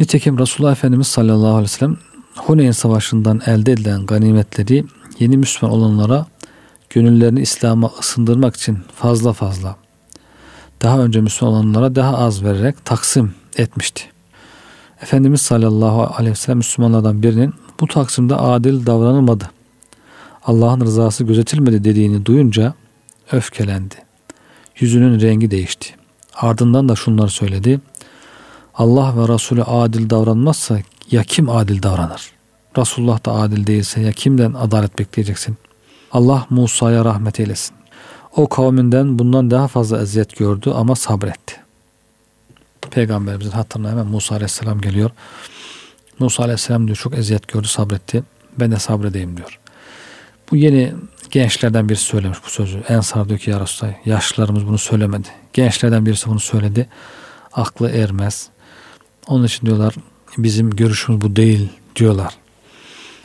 Nitekim 0.00 0.38
Resulullah 0.38 0.72
Efendimiz 0.72 1.06
sallallahu 1.06 1.48
aleyhi 1.48 1.62
ve 1.62 1.68
sellem 1.68 1.96
Huneyn 2.36 2.70
Savaşı'ndan 2.70 3.40
elde 3.46 3.72
edilen 3.72 4.06
ganimetleri 4.06 4.84
yeni 5.18 5.36
Müslüman 5.36 5.76
olanlara 5.76 6.26
gönüllerini 6.90 7.40
İslam'a 7.40 7.90
ısındırmak 8.00 8.56
için 8.56 8.78
fazla 8.96 9.32
fazla 9.32 9.76
daha 10.82 10.98
önce 10.98 11.20
Müslüman 11.20 11.54
olanlara 11.54 11.94
daha 11.94 12.18
az 12.18 12.44
vererek 12.44 12.84
taksim 12.84 13.34
etmişti. 13.56 14.02
Efendimiz 15.02 15.42
sallallahu 15.42 16.02
aleyhi 16.02 16.30
ve 16.30 16.36
sellem 16.36 16.58
Müslümanlardan 16.58 17.22
birinin 17.22 17.54
bu 17.80 17.86
taksimde 17.86 18.34
adil 18.34 18.86
davranılmadı. 18.86 19.50
Allah'ın 20.48 20.80
rızası 20.80 21.24
gözetilmedi 21.24 21.84
dediğini 21.84 22.26
duyunca 22.26 22.74
öfkelendi. 23.32 23.94
Yüzünün 24.78 25.20
rengi 25.20 25.50
değişti. 25.50 25.94
Ardından 26.34 26.88
da 26.88 26.96
şunları 26.96 27.30
söyledi. 27.30 27.80
Allah 28.74 29.14
ve 29.16 29.34
Resulü 29.34 29.62
adil 29.62 30.10
davranmazsa 30.10 30.78
ya 31.10 31.22
kim 31.22 31.50
adil 31.50 31.82
davranır? 31.82 32.32
Resulullah 32.78 33.26
da 33.26 33.32
adil 33.32 33.66
değilse 33.66 34.00
ya 34.00 34.12
kimden 34.12 34.52
adalet 34.52 34.98
bekleyeceksin? 34.98 35.56
Allah 36.12 36.46
Musa'ya 36.50 37.04
rahmet 37.04 37.40
eylesin. 37.40 37.76
O 38.36 38.48
kavminden 38.48 39.18
bundan 39.18 39.50
daha 39.50 39.68
fazla 39.68 40.02
eziyet 40.02 40.36
gördü 40.36 40.70
ama 40.70 40.96
sabretti. 40.96 41.54
Peygamberimizin 42.90 43.50
hatırına 43.50 43.90
hemen 43.90 44.06
Musa 44.06 44.34
Aleyhisselam 44.34 44.80
geliyor. 44.80 45.10
Musa 46.18 46.42
Aleyhisselam 46.42 46.86
diyor 46.86 46.96
çok 46.96 47.18
eziyet 47.18 47.48
gördü 47.48 47.66
sabretti. 47.66 48.22
Ben 48.60 48.72
de 48.72 48.78
sabredeyim 48.78 49.36
diyor. 49.36 49.58
Bu 50.50 50.56
yeni 50.56 50.92
gençlerden 51.30 51.88
birisi 51.88 52.04
söylemiş 52.04 52.38
bu 52.46 52.50
sözü. 52.50 52.78
Ensar 52.88 53.28
diyor 53.28 53.38
ki 53.38 53.50
ya 53.50 53.60
Resulallah 53.60 54.06
yaşlılarımız 54.06 54.66
bunu 54.66 54.78
söylemedi. 54.78 55.28
Gençlerden 55.52 56.06
birisi 56.06 56.26
bunu 56.26 56.40
söyledi. 56.40 56.88
Aklı 57.52 57.90
ermez. 57.90 58.48
Onun 59.26 59.44
için 59.44 59.66
diyorlar 59.66 59.94
bizim 60.38 60.70
görüşümüz 60.70 61.20
bu 61.20 61.36
değil 61.36 61.68
diyorlar. 61.96 62.34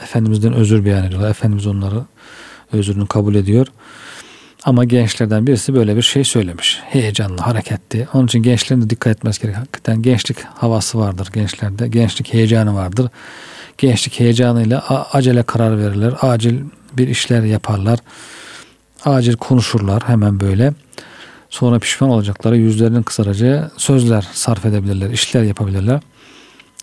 Efendimizden 0.03 0.53
özür 0.53 0.86
beyan 0.86 1.05
ediyorlar. 1.05 1.29
Efendimiz 1.29 1.67
onları 1.67 2.05
özrünü 2.71 3.07
kabul 3.07 3.36
ediyor. 3.36 3.67
Ama 4.63 4.83
gençlerden 4.83 5.47
birisi 5.47 5.73
böyle 5.73 5.95
bir 5.95 6.01
şey 6.01 6.23
söylemiş. 6.23 6.79
Heyecanlı, 6.86 7.41
hareketli. 7.41 8.07
Onun 8.13 8.25
için 8.25 8.43
gençlerin 8.43 8.81
de 8.81 8.89
dikkat 8.89 9.17
etmesi 9.17 9.41
gerekiyor. 9.41 9.65
Hakikaten 9.65 10.01
gençlik 10.01 10.38
havası 10.43 10.99
vardır 10.99 11.29
gençlerde. 11.33 11.88
Gençlik 11.88 12.33
heyecanı 12.33 12.75
vardır. 12.75 13.09
Gençlik 13.77 14.19
heyecanıyla 14.19 15.07
acele 15.13 15.43
karar 15.43 15.79
verirler. 15.79 16.13
Acil 16.21 16.62
bir 16.97 17.08
işler 17.08 17.43
yaparlar. 17.43 17.99
Acil 19.06 19.36
konuşurlar 19.36 20.03
hemen 20.08 20.39
böyle. 20.39 20.73
Sonra 21.49 21.79
pişman 21.79 22.10
olacakları, 22.10 22.58
yüzlerinin 22.58 23.03
kızaracağı 23.03 23.71
sözler 23.77 24.27
sarf 24.34 24.65
edebilirler, 24.65 25.10
işler 25.10 25.43
yapabilirler. 25.43 26.01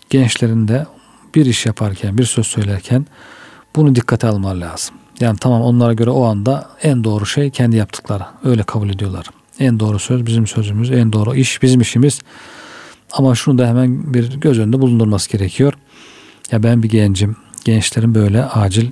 Gençlerin 0.09 0.67
de 0.67 0.85
bir 1.35 1.45
iş 1.45 1.65
yaparken, 1.65 2.17
bir 2.17 2.23
söz 2.23 2.47
söylerken 2.47 3.05
bunu 3.75 3.95
dikkate 3.95 4.27
almaları 4.27 4.61
lazım. 4.61 4.95
Yani 5.19 5.37
tamam 5.37 5.61
onlara 5.61 5.93
göre 5.93 6.09
o 6.09 6.23
anda 6.23 6.69
en 6.83 7.03
doğru 7.03 7.25
şey 7.25 7.49
kendi 7.49 7.75
yaptıkları. 7.75 8.23
Öyle 8.43 8.63
kabul 8.63 8.89
ediyorlar. 8.89 9.25
En 9.59 9.79
doğru 9.79 9.99
söz 9.99 10.25
bizim 10.25 10.47
sözümüz, 10.47 10.91
en 10.91 11.13
doğru 11.13 11.35
iş 11.35 11.61
bizim 11.61 11.81
işimiz. 11.81 12.19
Ama 13.11 13.35
şunu 13.35 13.57
da 13.57 13.67
hemen 13.67 14.13
bir 14.13 14.39
göz 14.39 14.59
önünde 14.59 14.81
bulundurması 14.81 15.29
gerekiyor. 15.29 15.73
Ya 16.51 16.63
ben 16.63 16.83
bir 16.83 16.89
gencim. 16.89 17.35
Gençlerin 17.65 18.15
böyle 18.15 18.45
acil 18.45 18.91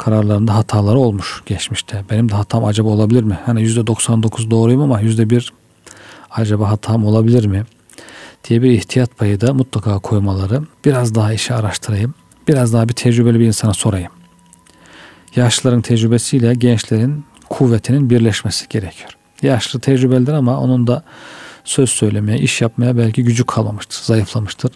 kararlarında 0.00 0.54
hataları 0.54 0.98
olmuş 0.98 1.42
geçmişte. 1.46 2.04
Benim 2.10 2.28
de 2.28 2.34
hatam 2.34 2.64
acaba 2.64 2.88
olabilir 2.88 3.22
mi? 3.22 3.38
Hani 3.46 3.62
%99 3.62 4.50
doğruyum 4.50 4.80
ama 4.80 5.02
%1 5.02 5.50
acaba 6.30 6.70
hatam 6.70 7.04
olabilir 7.04 7.46
mi? 7.46 7.64
diye 8.48 8.62
bir 8.62 8.70
ihtiyat 8.70 9.18
payı 9.18 9.40
da 9.40 9.54
mutlaka 9.54 9.98
koymaları. 9.98 10.62
Biraz 10.84 11.14
daha 11.14 11.32
işi 11.32 11.54
araştırayım. 11.54 12.14
Biraz 12.48 12.72
daha 12.72 12.88
bir 12.88 12.94
tecrübeli 12.94 13.40
bir 13.40 13.46
insana 13.46 13.74
sorayım. 13.74 14.12
Yaşlıların 15.36 15.82
tecrübesiyle 15.82 16.54
gençlerin 16.54 17.24
kuvvetinin 17.50 18.10
birleşmesi 18.10 18.68
gerekiyor. 18.68 19.10
Yaşlı 19.42 19.80
tecrübelidir 19.80 20.32
ama 20.32 20.60
onun 20.60 20.86
da 20.86 21.02
söz 21.64 21.90
söylemeye, 21.90 22.38
iş 22.38 22.60
yapmaya 22.60 22.96
belki 22.96 23.24
gücü 23.24 23.46
kalmamıştır, 23.46 24.02
zayıflamıştır. 24.02 24.70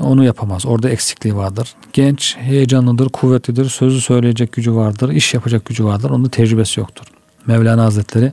Onu 0.00 0.24
yapamaz. 0.24 0.66
Orada 0.66 0.90
eksikliği 0.90 1.36
vardır. 1.36 1.74
Genç, 1.92 2.36
heyecanlıdır, 2.36 3.08
kuvvetlidir, 3.08 3.68
sözü 3.68 4.00
söyleyecek 4.00 4.52
gücü 4.52 4.74
vardır, 4.74 5.10
iş 5.10 5.34
yapacak 5.34 5.64
gücü 5.64 5.84
vardır. 5.84 6.10
Onun 6.10 6.28
tecrübesi 6.28 6.80
yoktur. 6.80 7.04
Mevlana 7.46 7.84
Hazretleri 7.84 8.32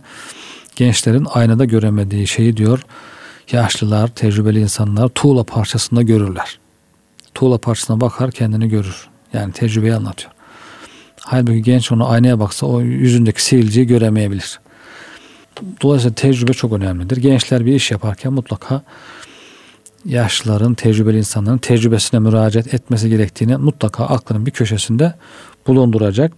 gençlerin 0.76 1.28
aynada 1.34 1.66
göremediği 1.66 2.28
şeyi 2.28 2.58
diyor. 2.58 2.86
Yaşlılar, 3.52 4.08
tecrübeli 4.08 4.60
insanlar 4.60 5.10
tuğla 5.10 5.44
parçasında 5.44 6.02
görürler. 6.02 6.60
Tuğla 7.34 7.58
parçasına 7.58 8.02
bakar 8.02 8.32
kendini 8.32 8.70
görür. 8.70 9.08
Yani 9.34 9.54
tecrübeyi 9.54 9.96
anlatıyor. 9.96 10.32
Halbuki 11.20 11.62
genç 11.62 11.92
onu 11.92 12.10
aynaya 12.10 12.40
baksa 12.40 12.66
o 12.66 12.82
yüzündeki 12.82 13.44
sivilceyi 13.44 13.88
göremeyebilir. 13.88 14.60
Dolayısıyla 15.82 16.16
tecrübe 16.16 16.54
çok 16.54 16.74
önemlidir. 16.74 17.18
Gençler 17.18 17.66
bir 17.66 17.74
iş 17.76 17.92
yaparken 17.92 18.34
mutlaka 18.34 18.82
yaşlıların, 20.06 20.74
tecrübeli 20.74 21.18
insanların 21.18 21.58
tecrübesine 21.58 22.20
müracaat 22.20 22.74
etmesi 22.74 23.10
gerektiğini 23.10 23.58
mutlaka 23.58 24.06
aklının 24.06 24.46
bir 24.46 24.52
köşesinde 24.52 25.14
bulunduracak. 25.68 26.34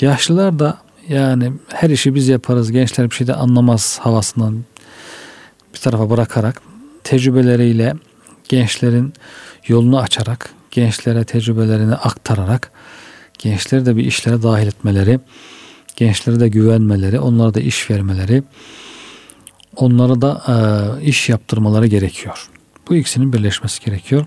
Yaşlılar 0.00 0.58
da 0.58 0.78
yani 1.08 1.52
her 1.68 1.90
işi 1.90 2.14
biz 2.14 2.28
yaparız, 2.28 2.72
gençler 2.72 3.10
bir 3.10 3.14
şey 3.14 3.26
de 3.26 3.34
anlamaz 3.34 3.98
havasından 4.02 4.64
bir 5.74 5.78
tarafa 5.78 6.10
bırakarak 6.10 6.62
tecrübeleriyle 7.04 7.94
gençlerin 8.48 9.12
yolunu 9.66 9.98
açarak, 9.98 10.50
gençlere 10.70 11.24
tecrübelerini 11.24 11.94
aktararak 11.94 12.72
gençleri 13.42 13.86
de 13.86 13.96
bir 13.96 14.04
işlere 14.04 14.42
dahil 14.42 14.66
etmeleri, 14.66 15.20
gençlere 15.96 16.40
de 16.40 16.48
güvenmeleri, 16.48 17.20
onlara 17.20 17.54
da 17.54 17.60
iş 17.60 17.90
vermeleri, 17.90 18.42
onlara 19.76 20.22
da 20.22 20.42
e, 20.48 21.04
iş 21.04 21.28
yaptırmaları 21.28 21.86
gerekiyor. 21.86 22.48
Bu 22.88 22.94
ikisinin 22.94 23.32
birleşmesi 23.32 23.84
gerekiyor. 23.84 24.26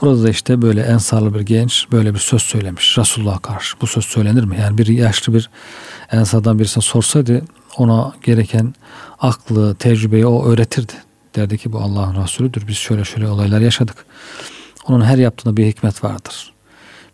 Burada 0.00 0.22
da 0.22 0.30
işte 0.30 0.62
böyle 0.62 0.82
ensarlı 0.82 1.34
bir 1.34 1.40
genç 1.40 1.86
böyle 1.92 2.14
bir 2.14 2.18
söz 2.18 2.42
söylemiş 2.42 2.98
Resulullah'a 2.98 3.38
karşı. 3.38 3.76
Bu 3.80 3.86
söz 3.86 4.04
söylenir 4.04 4.44
mi? 4.44 4.56
Yani 4.60 4.78
bir 4.78 4.86
yaşlı 4.86 5.34
bir 5.34 5.50
ensardan 6.10 6.58
birisine 6.58 6.82
sorsaydı 6.82 7.44
ona 7.78 8.12
gereken 8.22 8.74
aklı, 9.20 9.74
tecrübeyi 9.74 10.26
o 10.26 10.46
öğretirdi. 10.46 10.92
Derdi 11.36 11.58
ki 11.58 11.72
bu 11.72 11.78
Allah'ın 11.78 12.22
Resulüdür. 12.22 12.68
Biz 12.68 12.76
şöyle 12.76 13.04
şöyle 13.04 13.28
olaylar 13.28 13.60
yaşadık. 13.60 14.06
Onun 14.86 15.04
her 15.04 15.18
yaptığında 15.18 15.56
bir 15.56 15.66
hikmet 15.66 16.04
vardır. 16.04 16.52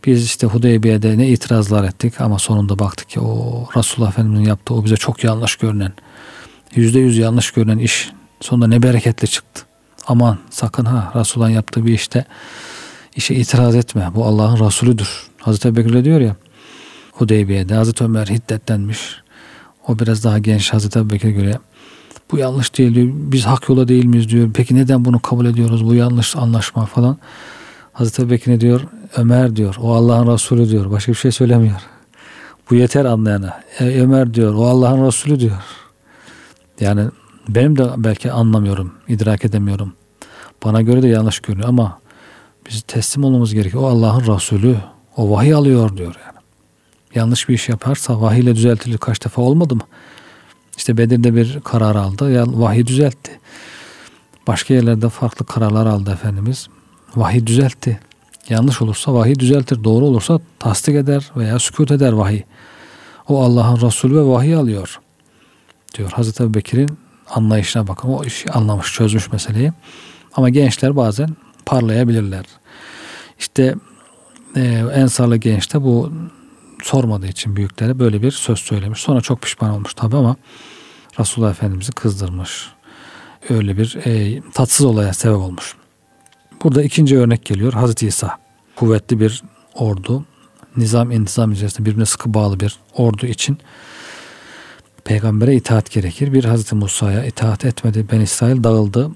Biz 0.07 0.25
işte 0.25 0.47
Hudeybiye'de 0.47 1.19
ne 1.19 1.29
itirazlar 1.29 1.85
ettik 1.85 2.21
ama 2.21 2.39
sonunda 2.39 2.79
baktık 2.79 3.09
ki 3.09 3.21
o 3.21 3.69
Resulullah 3.77 4.11
Efendimiz'in 4.11 4.45
yaptığı 4.45 4.75
o 4.75 4.85
bize 4.85 4.97
çok 4.97 5.25
yanlış 5.25 5.57
görünen, 5.57 5.93
yüzde 6.75 6.99
yüz 6.99 7.19
yanlış 7.19 7.51
görünen 7.51 7.79
iş 7.79 8.11
sonunda 8.41 8.67
ne 8.67 8.83
bereketli 8.83 9.29
çıktı. 9.29 9.70
Aman 10.07 10.39
sakın 10.51 10.85
ha 10.85 11.13
Resulullah'ın 11.15 11.53
yaptığı 11.53 11.87
bir 11.87 11.93
işte 11.93 12.25
işe 13.17 13.35
itiraz 13.35 13.75
etme. 13.75 14.11
Bu 14.15 14.25
Allah'ın 14.25 14.67
Resulüdür. 14.67 15.23
Hazreti 15.39 15.69
Ebubekir 15.69 16.05
diyor 16.05 16.21
ya 16.21 16.37
Hudeybiye'de 17.13 17.75
Hazreti 17.75 18.05
Ömer 18.05 18.27
hiddetlenmiş. 18.27 19.17
O 19.89 19.99
biraz 19.99 20.25
daha 20.25 20.39
genç 20.39 20.73
Hazreti 20.73 20.99
Ebubekir'e 20.99 21.31
göre 21.31 21.59
bu 22.31 22.39
yanlış 22.39 22.79
değil 22.79 22.95
diyor. 22.95 23.09
Biz 23.13 23.47
hak 23.47 23.69
yola 23.69 23.89
değil 23.89 24.05
miyiz 24.05 24.29
diyor. 24.29 24.51
Peki 24.55 24.75
neden 24.75 25.05
bunu 25.05 25.21
kabul 25.21 25.47
ediyoruz? 25.47 25.87
Bu 25.87 25.95
yanlış 25.95 26.37
anlaşma 26.37 26.87
falan. 26.87 27.19
Hazreti 27.93 28.23
Ebubekir 28.23 28.51
ne 28.53 28.61
diyor? 28.61 28.81
Ömer 29.17 29.57
diyor. 29.57 29.77
O 29.81 29.95
Allah'ın 29.95 30.33
Resulü 30.35 30.69
diyor. 30.69 30.91
Başka 30.91 31.13
bir 31.13 31.17
şey 31.17 31.33
söylemiyor. 31.33 31.81
Bu 32.71 32.75
yeter 32.75 33.05
anlayana. 33.05 33.61
E, 33.79 34.01
Ömer 34.01 34.35
diyor. 34.35 34.55
O 34.55 34.67
Allah'ın 34.67 35.07
Resulü 35.07 35.41
diyor. 35.41 35.63
Yani 36.81 37.05
benim 37.49 37.79
de 37.79 37.91
belki 37.97 38.33
anlamıyorum, 38.33 38.95
idrak 39.09 39.45
edemiyorum. 39.45 39.93
Bana 40.65 40.83
göre 40.83 41.03
de 41.03 41.09
yanlış 41.09 41.41
görünüyor 41.41 41.69
ama 41.69 42.01
biz 42.69 42.83
teslim 42.83 43.25
olmamız 43.25 43.55
gerekiyor. 43.55 43.83
O 43.83 43.87
Allah'ın 43.87 44.35
Resulü. 44.35 44.77
O 45.17 45.31
vahiy 45.31 45.55
alıyor 45.55 45.97
diyor 45.97 46.17
yani. 46.27 46.39
Yanlış 47.15 47.49
bir 47.49 47.55
iş 47.55 47.69
yaparsa 47.69 48.21
vahiyle 48.21 48.55
düzeltilir 48.55 48.99
kaç 48.99 49.25
defa 49.25 49.43
olmadı 49.43 49.75
mı? 49.75 49.83
İşte 50.77 50.97
Bedir'de 50.97 51.35
bir 51.35 51.61
karar 51.61 51.97
aldı. 51.97 52.31
Ya 52.31 52.45
vahiy 52.47 52.87
düzeltti. 52.87 53.41
Başka 54.47 54.75
yerlerde 54.75 55.09
farklı 55.09 55.47
kararlar 55.47 55.87
aldı 55.87 56.11
Efendimiz. 56.11 56.69
Vahiy 57.17 57.47
düzeltti. 57.47 58.01
Yanlış 58.49 58.83
olursa 58.83 59.15
vahiy 59.15 59.35
düzeltir. 59.39 59.85
Doğru 59.85 60.05
olursa 60.05 60.41
tasdik 60.59 60.95
eder 60.95 61.31
veya 61.37 61.59
sükut 61.59 61.91
eder 61.91 62.13
vahiy. 62.13 62.43
O 63.29 63.43
Allah'ın 63.43 63.81
Resulü 63.81 64.17
ve 64.17 64.25
vahiy 64.25 64.55
alıyor. 64.55 65.01
Diyor 65.95 66.11
Hazreti 66.11 66.55
Bekir'in 66.55 66.99
anlayışına 67.31 67.89
bakın. 67.89 68.09
O 68.09 68.25
işi 68.25 68.51
anlamış, 68.51 68.95
çözmüş 68.95 69.33
meseleyi. 69.33 69.73
Ama 70.35 70.49
gençler 70.49 70.97
bazen 70.97 71.29
parlayabilirler. 71.67 72.45
İşte 73.39 73.75
e, 74.57 74.63
Ensarlı 74.95 75.37
genç 75.37 75.75
de 75.75 75.83
bu 75.83 76.13
sormadığı 76.83 77.27
için 77.27 77.57
büyüklere 77.57 77.99
böyle 77.99 78.23
bir 78.23 78.31
söz 78.31 78.59
söylemiş. 78.59 79.01
Sonra 79.01 79.21
çok 79.21 79.43
pişman 79.43 79.71
olmuş 79.71 79.95
tabi 79.95 80.17
ama 80.17 80.37
Resulullah 81.19 81.51
Efendimiz'i 81.51 81.93
kızdırmış. 81.93 82.69
Öyle 83.49 83.79
bir 83.79 83.99
e, 84.07 84.43
tatsız 84.55 84.87
olaya 84.87 85.13
sebep 85.13 85.37
olmuş. 85.37 85.75
Burada 86.63 86.83
ikinci 86.83 87.19
örnek 87.19 87.45
geliyor. 87.45 87.73
Hazreti 87.73 88.07
İsa. 88.07 88.39
Kuvvetli 88.77 89.21
bir 89.21 89.43
ordu. 89.75 90.25
Nizam 90.77 91.11
intizam 91.11 91.53
içerisinde 91.53 91.87
birbirine 91.87 92.07
sıkı 92.07 92.35
bağlı 92.35 92.61
bir 92.61 92.79
ordu 92.95 93.27
için 93.27 93.59
peygambere 95.05 95.55
itaat 95.55 95.91
gerekir. 95.91 96.33
Bir 96.33 96.45
Hazreti 96.45 96.75
Musa'ya 96.75 97.25
itaat 97.25 97.65
etmedi. 97.65 98.07
Ben 98.13 98.21
İsrail 98.21 98.65
dağıldı. 98.65 99.11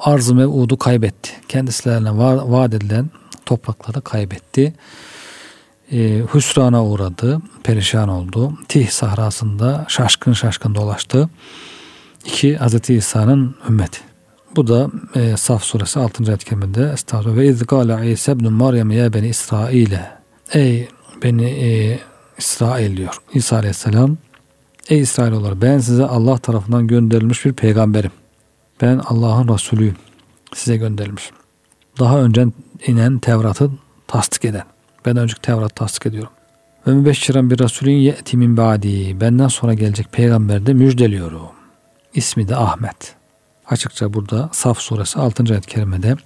Arz-ı 0.00 0.34
mev'udu 0.34 0.78
kaybetti. 0.78 1.30
Kendislerine 1.48 2.08
va- 2.08 2.52
vaat 2.52 2.74
edilen 2.74 3.10
toprakları 3.46 4.00
kaybetti. 4.00 4.74
E, 5.92 6.22
hüsrana 6.34 6.84
uğradı. 6.84 7.40
Perişan 7.64 8.08
oldu. 8.08 8.52
Tih 8.68 8.88
sahrasında 8.88 9.84
şaşkın 9.88 10.32
şaşkın 10.32 10.74
dolaştı. 10.74 11.28
İki 12.24 12.56
Hazreti 12.56 12.94
İsa'nın 12.94 13.54
ümmeti. 13.68 14.00
Bu 14.56 14.66
da 14.66 14.90
e, 15.14 15.36
Saf 15.36 15.62
suresi 15.64 15.98
6. 15.98 16.24
ayet 16.28 16.44
keriminde 16.44 16.90
Estağfurullah 16.94 17.36
ve 17.36 17.46
iz 17.46 17.66
gâle 17.66 18.12
İsa 18.12 18.32
ibn 18.32 18.52
Meryem 18.52 18.90
ya 18.90 19.12
beni 19.12 19.28
İsrail'e 19.28 20.10
Ey 20.52 20.88
beni 21.22 21.44
e, 21.44 21.98
İsrail 22.38 22.96
diyor. 22.96 23.18
İsa 23.34 23.56
aleyhisselam 23.56 24.16
Ey 24.88 25.00
İsrailoğulları 25.00 25.62
ben 25.62 25.78
size 25.78 26.04
Allah 26.04 26.38
tarafından 26.38 26.86
gönderilmiş 26.86 27.44
bir 27.44 27.52
peygamberim. 27.52 28.10
Ben 28.80 28.98
Allah'ın 28.98 29.54
Resulüyüm. 29.54 29.96
Size 30.54 30.76
gönderilmiş. 30.76 31.30
Daha 31.98 32.20
önce 32.20 32.46
inen 32.86 33.18
Tevrat'ı 33.18 33.70
tasdik 34.06 34.44
eden. 34.44 34.64
Ben 35.06 35.16
önceki 35.16 35.40
Tevrat'ı 35.40 35.74
tasdik 35.74 36.06
ediyorum. 36.06 36.30
Ve 36.86 36.92
mübeşşiren 36.92 37.50
bir 37.50 37.58
Resulün 37.58 37.92
ye'ti 37.92 38.36
min 38.36 38.56
ba'di. 38.56 39.20
Benden 39.20 39.48
sonra 39.48 39.74
gelecek 39.74 40.12
peygamber 40.12 40.66
de 40.66 40.74
müjdeliyorum. 40.74 41.40
İsmi 42.14 42.48
de 42.48 42.56
Ahmet. 42.56 43.14
Açıkça 43.66 44.14
burada 44.14 44.48
Saf 44.52 44.78
suresi 44.78 45.18
6. 45.18 45.44
ayet 45.52 45.66
kerimede 45.66 46.16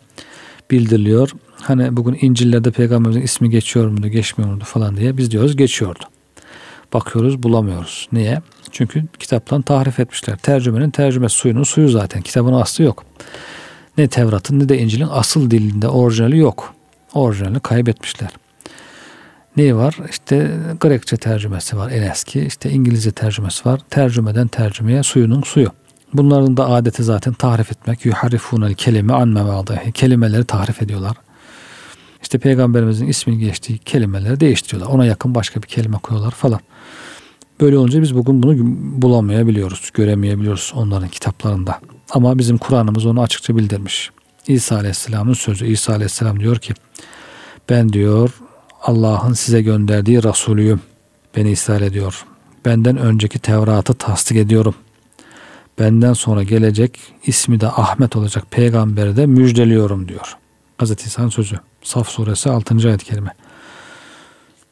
bildiriliyor. 0.71 1.31
Hani 1.63 1.97
bugün 1.97 2.19
İncil'lerde 2.21 2.71
peygamberimizin 2.71 3.23
ismi 3.23 3.51
geçiyor 3.51 3.89
muydu, 3.89 4.09
geçmiyor 4.09 4.51
muydu 4.51 4.65
falan 4.65 4.97
diye 4.97 5.17
biz 5.17 5.31
diyoruz 5.31 5.57
geçiyordu. 5.57 6.05
Bakıyoruz 6.93 7.43
bulamıyoruz. 7.43 8.09
Niye? 8.13 8.43
Çünkü 8.71 9.05
kitaptan 9.19 9.63
tahrif 9.63 10.01
etmişler. 10.01 10.37
Tercümenin 10.37 10.91
tercüme 10.91 11.29
suyunun 11.29 11.63
suyu 11.63 11.89
zaten. 11.89 12.23
Kitabın 12.23 12.53
aslı 12.53 12.85
yok. 12.85 13.05
Ne 13.99 14.09
Tevrat'ın 14.09 14.59
ne 14.59 14.69
de 14.69 14.79
İncil'in 14.79 15.09
asıl 15.11 15.51
dilinde 15.51 15.89
orijinali 15.89 16.39
yok. 16.39 16.75
Orijinalini 17.15 17.61
kaybetmişler. 17.61 18.31
neyi 19.57 19.77
var? 19.77 19.97
İşte 20.11 20.51
Grekçe 20.81 21.17
tercümesi 21.17 21.77
var 21.77 21.91
en 21.91 22.03
eski. 22.03 22.41
İşte 22.41 22.71
İngilizce 22.71 23.11
tercümesi 23.11 23.69
var. 23.69 23.81
Tercümeden 23.91 24.49
tercümeye 24.49 25.03
suyunun 25.03 25.43
suyu. 25.43 25.69
Bunların 26.15 26.57
da 26.57 26.69
adeti 26.69 27.03
zaten 27.03 27.35
tahrif 27.35 27.73
etmek. 27.73 28.05
Yuharifunel 28.05 28.75
kelime 28.75 29.13
an 29.13 29.29
mevadihi. 29.29 29.93
Kelimeleri 29.93 30.45
tahrif 30.45 30.83
ediyorlar. 30.83 31.17
İşte 32.33 32.39
peygamberimizin 32.39 33.07
ismini 33.07 33.39
geçtiği 33.39 33.79
kelimeleri 33.79 34.41
değiştiriyorlar. 34.41 34.95
Ona 34.95 35.07
yakın 35.07 35.35
başka 35.35 35.63
bir 35.63 35.67
kelime 35.67 35.99
koyuyorlar 35.99 36.31
falan. 36.31 36.61
Böyle 37.61 37.79
olunca 37.79 38.03
biz 38.03 38.15
bugün 38.15 38.43
bunu 38.43 38.55
bulamayabiliyoruz, 39.03 39.91
göremeyebiliyoruz 39.95 40.73
onların 40.77 41.09
kitaplarında. 41.09 41.81
Ama 42.11 42.39
bizim 42.39 42.59
Kur'an'ımız 42.59 43.07
onu 43.07 43.23
açıkça 43.23 43.57
bildirmiş. 43.57 44.11
İsa 44.49 44.77
Aleyhisselam'ın 44.77 45.33
sözü. 45.33 45.67
İsa 45.67 45.93
Aleyhisselam 45.93 46.41
diyor 46.41 46.57
ki 46.57 46.75
ben 47.69 47.93
diyor 47.93 48.31
Allah'ın 48.83 49.33
size 49.33 49.63
gönderdiği 49.63 50.23
Resulüyüm. 50.23 50.81
Beni 51.37 51.53
ishal 51.53 51.83
ediyor. 51.83 52.25
Benden 52.65 52.97
önceki 52.97 53.39
Tevrat'ı 53.39 53.95
tasdik 53.95 54.37
ediyorum. 54.37 54.75
Benden 55.79 56.13
sonra 56.13 56.43
gelecek 56.43 56.99
ismi 57.27 57.61
de 57.61 57.69
Ahmet 57.69 58.17
olacak 58.17 58.45
peygamberi 58.51 59.17
de 59.17 59.27
müjdeliyorum 59.27 60.09
diyor. 60.09 60.37
Hazreti 60.79 61.07
İsa'nın 61.07 61.29
sözü. 61.29 61.72
Saf 61.83 62.09
suresi 62.09 62.51
6. 62.51 62.89
ayet 62.89 63.05
kelime. 63.05 63.31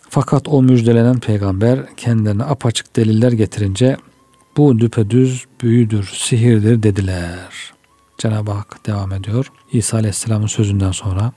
Fakat 0.09 0.49
o 0.49 0.62
müjdelenen 0.62 1.20
peygamber 1.20 1.96
kendilerine 1.96 2.44
apaçık 2.44 2.96
deliller 2.96 3.33
getirince 3.33 3.96
bu 4.57 4.79
düpedüz 4.79 5.44
büyüdür, 5.62 6.11
sihirdir 6.14 6.83
dediler. 6.83 7.73
Cenab-ı 8.18 8.51
Hak 8.51 8.87
devam 8.87 9.12
ediyor. 9.12 9.53
İsa 9.73 9.96
Aleyhisselam'ın 9.96 10.46
sözünden 10.46 10.92
sonra 10.92 11.33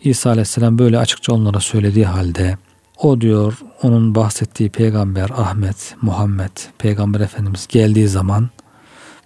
İsa 0.00 0.30
Aleyhisselam 0.30 0.78
böyle 0.78 0.98
açıkça 0.98 1.32
onlara 1.32 1.60
söylediği 1.60 2.06
halde 2.06 2.58
o 2.98 3.20
diyor 3.20 3.58
onun 3.82 4.14
bahsettiği 4.14 4.70
peygamber 4.70 5.30
Ahmet, 5.30 5.94
Muhammed, 6.02 6.56
peygamber 6.78 7.20
efendimiz 7.20 7.66
geldiği 7.66 8.08
zaman 8.08 8.50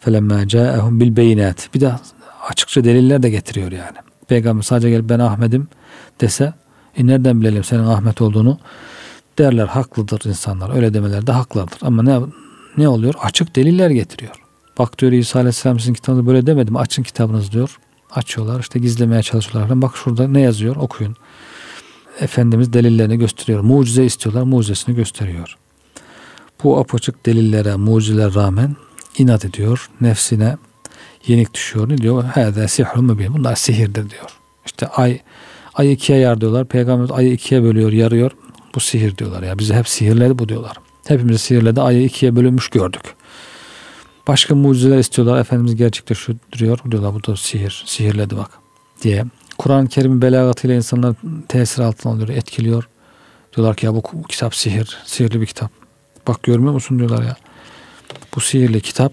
felemma 0.00 0.48
ca'ehum 0.48 1.00
bil 1.00 1.16
beyinat. 1.16 1.68
Bir 1.74 1.80
de 1.80 1.92
açıkça 2.48 2.84
deliller 2.84 3.22
de 3.22 3.30
getiriyor 3.30 3.72
yani. 3.72 3.96
Peygamber 4.28 4.62
sadece 4.62 4.90
gelip 4.90 5.08
ben 5.08 5.18
Ahmet'im 5.18 5.68
dese 6.20 6.54
e 6.96 7.06
nereden 7.06 7.40
bilelim 7.40 7.64
senin 7.64 7.84
Ahmet 7.84 8.20
olduğunu 8.20 8.58
derler 9.38 9.66
haklıdır 9.66 10.20
insanlar. 10.24 10.74
Öyle 10.74 10.94
demeler 10.94 11.26
de 11.26 11.32
haklıdır. 11.32 11.78
Ama 11.82 12.02
ne 12.02 12.20
ne 12.76 12.88
oluyor? 12.88 13.14
Açık 13.22 13.56
deliller 13.56 13.90
getiriyor. 13.90 14.34
Bak 14.78 14.98
diyor 14.98 15.12
İsa 15.12 15.38
Aleyhisselam 15.38 15.78
sizin 15.78 15.94
kitabınızda 15.94 16.26
böyle 16.26 16.46
demedim. 16.46 16.76
Açın 16.76 17.02
kitabınız 17.02 17.52
diyor. 17.52 17.78
Açıyorlar 18.10 18.60
işte 18.60 18.78
gizlemeye 18.78 19.22
çalışıyorlar. 19.22 19.82
Bak 19.82 19.96
şurada 19.96 20.28
ne 20.28 20.40
yazıyor 20.40 20.76
okuyun. 20.76 21.16
Efendimiz 22.20 22.72
delillerini 22.72 23.18
gösteriyor. 23.18 23.60
Mucize 23.60 24.04
istiyorlar. 24.04 24.42
Mucizesini 24.42 24.94
gösteriyor. 24.94 25.56
Bu 26.64 26.78
apaçık 26.78 27.26
delillere, 27.26 27.76
mucizeler 27.76 28.34
rağmen 28.34 28.76
inat 29.18 29.44
ediyor. 29.44 29.90
Nefsine 30.00 30.56
yenik 31.26 31.54
düşüyor. 31.54 31.88
Ne 31.88 31.98
diyor? 31.98 32.24
Hâdâ 32.24 32.68
sihrun 32.68 33.04
mübin. 33.04 33.34
Bunlar 33.34 33.56
sihirdir 33.56 34.10
diyor. 34.10 34.30
İşte 34.66 34.86
ay 34.86 35.20
ayı 35.74 35.90
ikiye 35.90 36.18
yar 36.18 36.40
diyorlar. 36.40 36.64
Peygamber 36.64 37.16
ayı 37.16 37.32
ikiye 37.32 37.62
bölüyor, 37.62 37.92
yarıyor. 37.92 38.30
Bu 38.74 38.80
sihir 38.80 39.16
diyorlar 39.16 39.42
ya. 39.42 39.58
Bizi 39.58 39.74
hep 39.74 39.88
sihirledi 39.88 40.38
bu 40.38 40.48
diyorlar. 40.48 40.76
Hepimizi 41.06 41.38
sihirledi. 41.38 41.80
Ayı 41.80 42.04
ikiye 42.04 42.36
bölünmüş 42.36 42.68
gördük. 42.68 43.02
Başka 44.28 44.54
mucizeler 44.54 44.98
istiyorlar. 44.98 45.40
Efendimiz 45.40 45.76
gerçekleştiriyor. 45.76 46.78
Diyorlar 46.90 47.14
bu 47.14 47.24
da 47.24 47.36
sihir. 47.36 47.82
Sihirledi 47.86 48.36
bak 48.36 48.50
diye. 49.02 49.24
Kur'an-ı 49.58 49.88
Kerim'in 49.88 50.22
belagatıyla 50.22 50.76
insanlar 50.76 51.14
tesir 51.48 51.82
altına 51.82 52.12
alıyor, 52.12 52.28
etkiliyor. 52.28 52.88
Diyorlar 53.56 53.76
ki 53.76 53.86
ya 53.86 53.94
bu 53.94 54.02
kitap 54.28 54.54
sihir. 54.54 54.98
Sihirli 55.04 55.40
bir 55.40 55.46
kitap. 55.46 55.70
Bak 56.28 56.42
görmüyor 56.42 56.72
musun 56.72 56.98
diyorlar 56.98 57.22
ya. 57.22 57.36
Bu 58.36 58.40
sihirli 58.40 58.80
kitap 58.80 59.12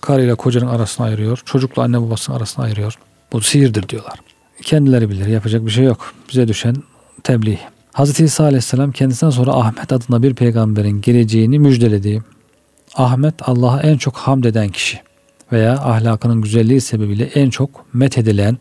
karıyla 0.00 0.34
kocanın 0.34 0.66
arasına 0.66 1.06
ayırıyor. 1.06 1.42
Çocukla 1.44 1.82
anne 1.82 2.02
babasının 2.02 2.36
arasına 2.36 2.64
ayırıyor. 2.64 2.98
Bu 3.32 3.40
sihirdir 3.40 3.88
diyorlar. 3.88 4.18
Kendileri 4.62 5.10
bilir. 5.10 5.26
Yapacak 5.26 5.66
bir 5.66 5.70
şey 5.70 5.84
yok. 5.84 6.14
Bize 6.30 6.48
düşen 6.48 6.76
tebliğ. 7.24 7.58
Hz. 7.94 8.20
İsa 8.20 8.44
Aleyhisselam 8.44 8.92
kendisinden 8.92 9.30
sonra 9.30 9.52
Ahmet 9.52 9.92
adına 9.92 10.22
bir 10.22 10.34
peygamberin 10.34 11.00
geleceğini 11.00 11.58
müjdelediği 11.58 12.22
Ahmet 12.94 13.48
Allah'a 13.48 13.80
en 13.80 13.98
çok 13.98 14.16
hamd 14.16 14.44
eden 14.44 14.68
kişi 14.68 15.00
veya 15.52 15.72
ahlakının 15.72 16.42
güzelliği 16.42 16.80
sebebiyle 16.80 17.24
en 17.24 17.50
çok 17.50 17.94
methedilen, 17.94 18.58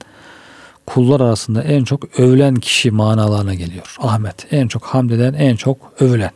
kullar 0.86 1.20
arasında 1.22 1.64
en 1.64 1.84
çok 1.84 2.20
övülen 2.20 2.56
kişi 2.56 2.92
manalarına 2.92 3.54
geliyor. 3.54 3.96
Ahmet 4.00 4.54
en 4.54 4.68
çok 4.68 4.84
hamd 4.84 5.10
eden, 5.10 5.34
en 5.34 5.56
çok 5.56 5.78
övülen. 6.00 6.32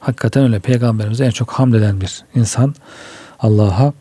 Hakikaten 0.00 0.44
öyle 0.44 0.60
peygamberimiz 0.60 1.20
en 1.20 1.30
çok 1.30 1.50
hamd 1.50 1.74
eden 1.74 2.00
bir 2.00 2.24
insan 2.34 2.74
Allah'a 3.38 3.92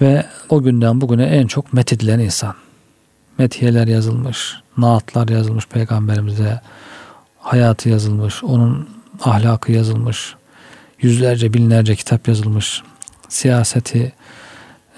ve 0.00 0.26
o 0.48 0.62
günden 0.62 1.00
bugüne 1.00 1.24
en 1.24 1.46
çok 1.46 1.72
methedilen 1.72 2.18
insan. 2.18 2.54
Metiyeler 3.38 3.86
yazılmış, 3.86 4.54
naatlar 4.76 5.28
yazılmış 5.28 5.66
peygamberimize, 5.66 6.60
hayatı 7.38 7.88
yazılmış, 7.88 8.44
onun 8.44 8.88
ahlakı 9.24 9.72
yazılmış, 9.72 10.34
yüzlerce 11.00 11.54
binlerce 11.54 11.96
kitap 11.96 12.28
yazılmış. 12.28 12.82
Siyaseti, 13.28 14.12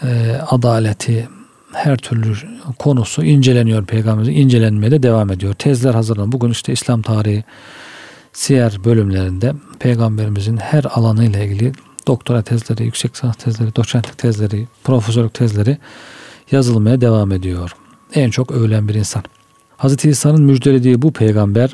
e, 0.03 0.37
adaleti, 0.51 1.29
her 1.73 1.97
türlü 1.97 2.35
konusu 2.79 3.25
inceleniyor 3.25 3.87
peygamberimizin 3.87 4.43
incelenmeye 4.43 4.91
de 4.91 5.03
devam 5.03 5.31
ediyor. 5.31 5.55
Tezler 5.55 5.95
hazırlanıyor. 5.95 6.33
Bugün 6.33 6.51
işte 6.51 6.73
İslam 6.73 7.03
tarihi 7.03 7.45
siyer 8.33 8.85
bölümlerinde 8.85 9.53
peygamberimizin 9.79 10.57
her 10.57 10.85
alanıyla 10.85 11.45
ilgili 11.45 11.73
doktora 12.07 12.43
tezleri, 12.43 12.85
yüksek 12.85 13.15
lisans 13.15 13.37
tezleri, 13.37 13.77
doçentlik 13.77 14.19
tezleri, 14.19 14.69
profesörlük 14.85 15.35
tezleri 15.35 15.79
yazılmaya 16.51 17.01
devam 17.01 17.33
ediyor. 17.33 17.71
En 18.15 18.31
çok 18.31 18.51
övülen 18.51 18.89
bir 18.89 18.95
insan. 18.95 19.23
Hz. 19.79 20.05
İsa'nın 20.05 20.43
müjdelediği 20.43 21.03
bu 21.03 21.13
peygamber 21.13 21.73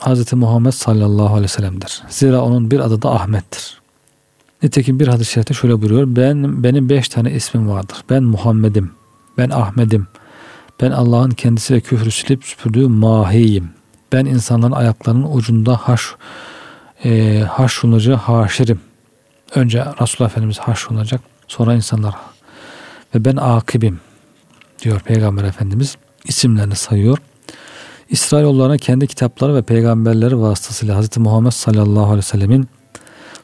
Hz. 0.00 0.32
Muhammed 0.32 0.72
sallallahu 0.72 1.26
aleyhi 1.26 1.42
ve 1.42 1.48
sellem'dir. 1.48 2.02
Zira 2.08 2.40
onun 2.40 2.70
bir 2.70 2.80
adı 2.80 3.02
da 3.02 3.14
Ahmet'tir. 3.14 3.82
Nitekim 4.62 5.00
bir 5.00 5.08
hadis-i 5.08 5.32
şerifte 5.32 5.54
şöyle 5.54 5.80
buyuruyor. 5.80 6.06
Ben, 6.06 6.62
benim 6.62 6.88
beş 6.88 7.08
tane 7.08 7.32
ismim 7.32 7.68
vardır. 7.68 7.96
Ben 8.10 8.22
Muhammed'im. 8.22 8.90
Ben 9.38 9.50
Ahmet'im. 9.50 10.06
Ben 10.80 10.90
Allah'ın 10.90 11.30
kendisiyle 11.30 11.80
küfrü 11.80 12.10
silip 12.10 12.44
süpürdüğü 12.44 12.88
mahiyim. 12.88 13.70
Ben 14.12 14.24
insanların 14.24 14.72
ayaklarının 14.72 15.36
ucunda 15.36 15.76
haş, 15.76 16.02
e, 17.04 17.40
haşrunacı 17.40 18.12
haşirim. 18.12 18.80
Önce 19.54 19.84
Resulullah 20.00 20.30
Efendimiz 20.30 20.58
haşrunacak. 20.58 21.20
Sonra 21.48 21.74
insanlar. 21.74 22.14
Ve 23.14 23.24
ben 23.24 23.36
akibim 23.36 24.00
diyor 24.82 25.00
Peygamber 25.00 25.44
Efendimiz. 25.44 25.96
isimlerini 26.24 26.76
sayıyor. 26.76 27.18
İsrailoğullarına 28.08 28.76
kendi 28.76 29.06
kitapları 29.06 29.54
ve 29.54 29.62
peygamberleri 29.62 30.40
vasıtasıyla 30.40 31.02
Hz. 31.02 31.18
Muhammed 31.18 31.50
sallallahu 31.50 32.04
aleyhi 32.04 32.18
ve 32.18 32.22
sellemin 32.22 32.68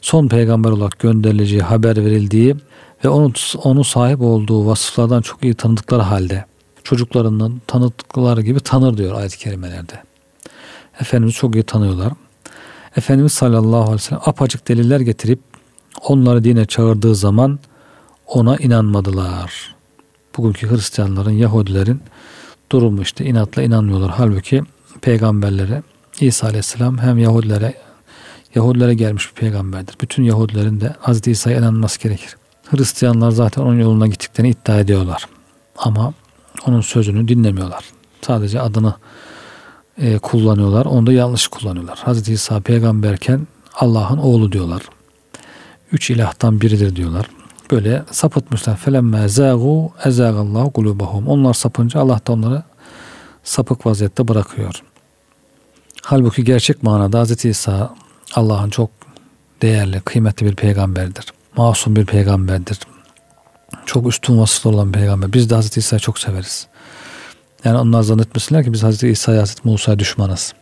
son 0.00 0.28
peygamber 0.28 0.70
olarak 0.70 0.98
gönderileceği 0.98 1.62
haber 1.62 1.96
verildiği 1.96 2.56
ve 3.04 3.08
onu, 3.08 3.32
onu 3.62 3.84
sahip 3.84 4.20
olduğu 4.20 4.66
vasıflardan 4.66 5.22
çok 5.22 5.44
iyi 5.44 5.54
tanıdıkları 5.54 6.02
halde 6.02 6.44
çocuklarından 6.84 7.60
tanıdıkları 7.66 8.42
gibi 8.42 8.60
tanır 8.60 8.96
diyor 8.96 9.14
ayet-i 9.14 9.38
kerimelerde. 9.38 10.02
Efendimiz 11.00 11.34
çok 11.34 11.54
iyi 11.54 11.62
tanıyorlar. 11.62 12.12
Efendimiz 12.96 13.32
sallallahu 13.32 13.80
aleyhi 13.82 13.94
ve 13.94 13.98
sellem 13.98 14.22
apacık 14.26 14.68
deliller 14.68 15.00
getirip 15.00 15.40
onları 16.02 16.44
dine 16.44 16.64
çağırdığı 16.64 17.14
zaman 17.14 17.58
ona 18.26 18.56
inanmadılar. 18.56 19.74
Bugünkü 20.36 20.70
Hristiyanların, 20.70 21.30
Yahudilerin 21.30 22.00
durumu 22.72 23.02
işte 23.02 23.24
inatla 23.24 23.62
inanmıyorlar. 23.62 24.10
Halbuki 24.16 24.62
peygamberlere 25.00 25.82
İsa 26.20 26.46
Aleyhisselam 26.46 26.98
hem 26.98 27.18
Yahudilere 27.18 27.74
Yahudilere 28.54 28.94
gelmiş 28.94 29.30
bir 29.30 29.40
peygamberdir. 29.40 29.96
Bütün 30.00 30.22
Yahudilerin 30.22 30.80
de 30.80 30.96
Hz. 31.02 31.28
İsa'ya 31.28 31.58
inanması 31.58 32.00
gerekir. 32.00 32.36
Hristiyanlar 32.70 33.30
zaten 33.30 33.62
onun 33.62 33.80
yoluna 33.80 34.06
gittiklerini 34.06 34.50
iddia 34.50 34.78
ediyorlar. 34.78 35.24
Ama 35.76 36.12
onun 36.66 36.80
sözünü 36.80 37.28
dinlemiyorlar. 37.28 37.84
Sadece 38.22 38.60
adını 38.60 38.94
e, 39.98 40.18
kullanıyorlar. 40.18 40.86
Onu 40.86 41.06
da 41.06 41.12
yanlış 41.12 41.48
kullanıyorlar. 41.48 41.98
Hz. 42.06 42.28
İsa 42.28 42.60
peygamberken 42.60 43.46
Allah'ın 43.74 44.18
oğlu 44.18 44.52
diyorlar. 44.52 44.82
Üç 45.92 46.10
ilahtan 46.10 46.60
biridir 46.60 46.96
diyorlar. 46.96 47.26
Böyle 47.70 48.02
sapıtmışlar. 48.10 48.76
Felemme 48.76 49.18
zâgû 49.18 49.90
ezâgallâhu 50.04 50.72
kulûbahum. 50.72 51.26
Onlar 51.26 51.54
sapınca 51.54 52.00
Allah 52.00 52.20
da 52.26 52.32
onları 52.32 52.62
sapık 53.44 53.86
vaziyette 53.86 54.28
bırakıyor. 54.28 54.82
Halbuki 56.02 56.44
gerçek 56.44 56.82
manada 56.82 57.24
Hz. 57.24 57.44
İsa 57.44 57.94
Allah'ın 58.34 58.70
çok 58.70 58.90
değerli, 59.62 60.00
kıymetli 60.00 60.46
bir 60.46 60.54
peygamberdir. 60.54 61.26
Masum 61.56 61.96
bir 61.96 62.06
peygamberdir. 62.06 62.78
Çok 63.86 64.06
üstün 64.06 64.38
vasıflı 64.38 64.70
olan 64.70 64.92
peygamber. 64.92 65.32
Biz 65.32 65.50
de 65.50 65.58
Hz. 65.58 65.76
İsa'yı 65.76 66.00
çok 66.00 66.18
severiz. 66.18 66.66
Yani 67.64 67.78
onlar 67.78 68.02
zannetmesinler 68.02 68.64
ki 68.64 68.72
biz 68.72 68.82
Hz. 68.82 69.02
İsa'ya 69.02 69.44
Hz. 69.44 69.56
Musa'ya 69.64 69.98
düşmanız. 69.98 70.54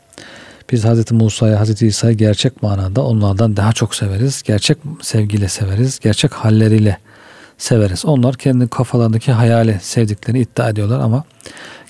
Biz 0.73 0.85
Hazreti 0.85 1.15
Musa'yı, 1.15 1.55
Hazreti 1.55 1.87
İsa'yı 1.87 2.17
gerçek 2.17 2.63
manada 2.63 3.05
onlardan 3.05 3.57
daha 3.57 3.73
çok 3.73 3.95
severiz. 3.95 4.43
Gerçek 4.43 4.79
sevgiyle 5.03 5.49
severiz. 5.49 5.99
Gerçek 5.99 6.33
halleriyle 6.33 6.99
severiz. 7.59 8.05
Onlar 8.05 8.35
kendi 8.35 8.69
kafalarındaki 8.69 9.33
hayali 9.33 9.79
sevdiklerini 9.83 10.41
iddia 10.41 10.69
ediyorlar 10.69 11.01
ama 11.01 11.25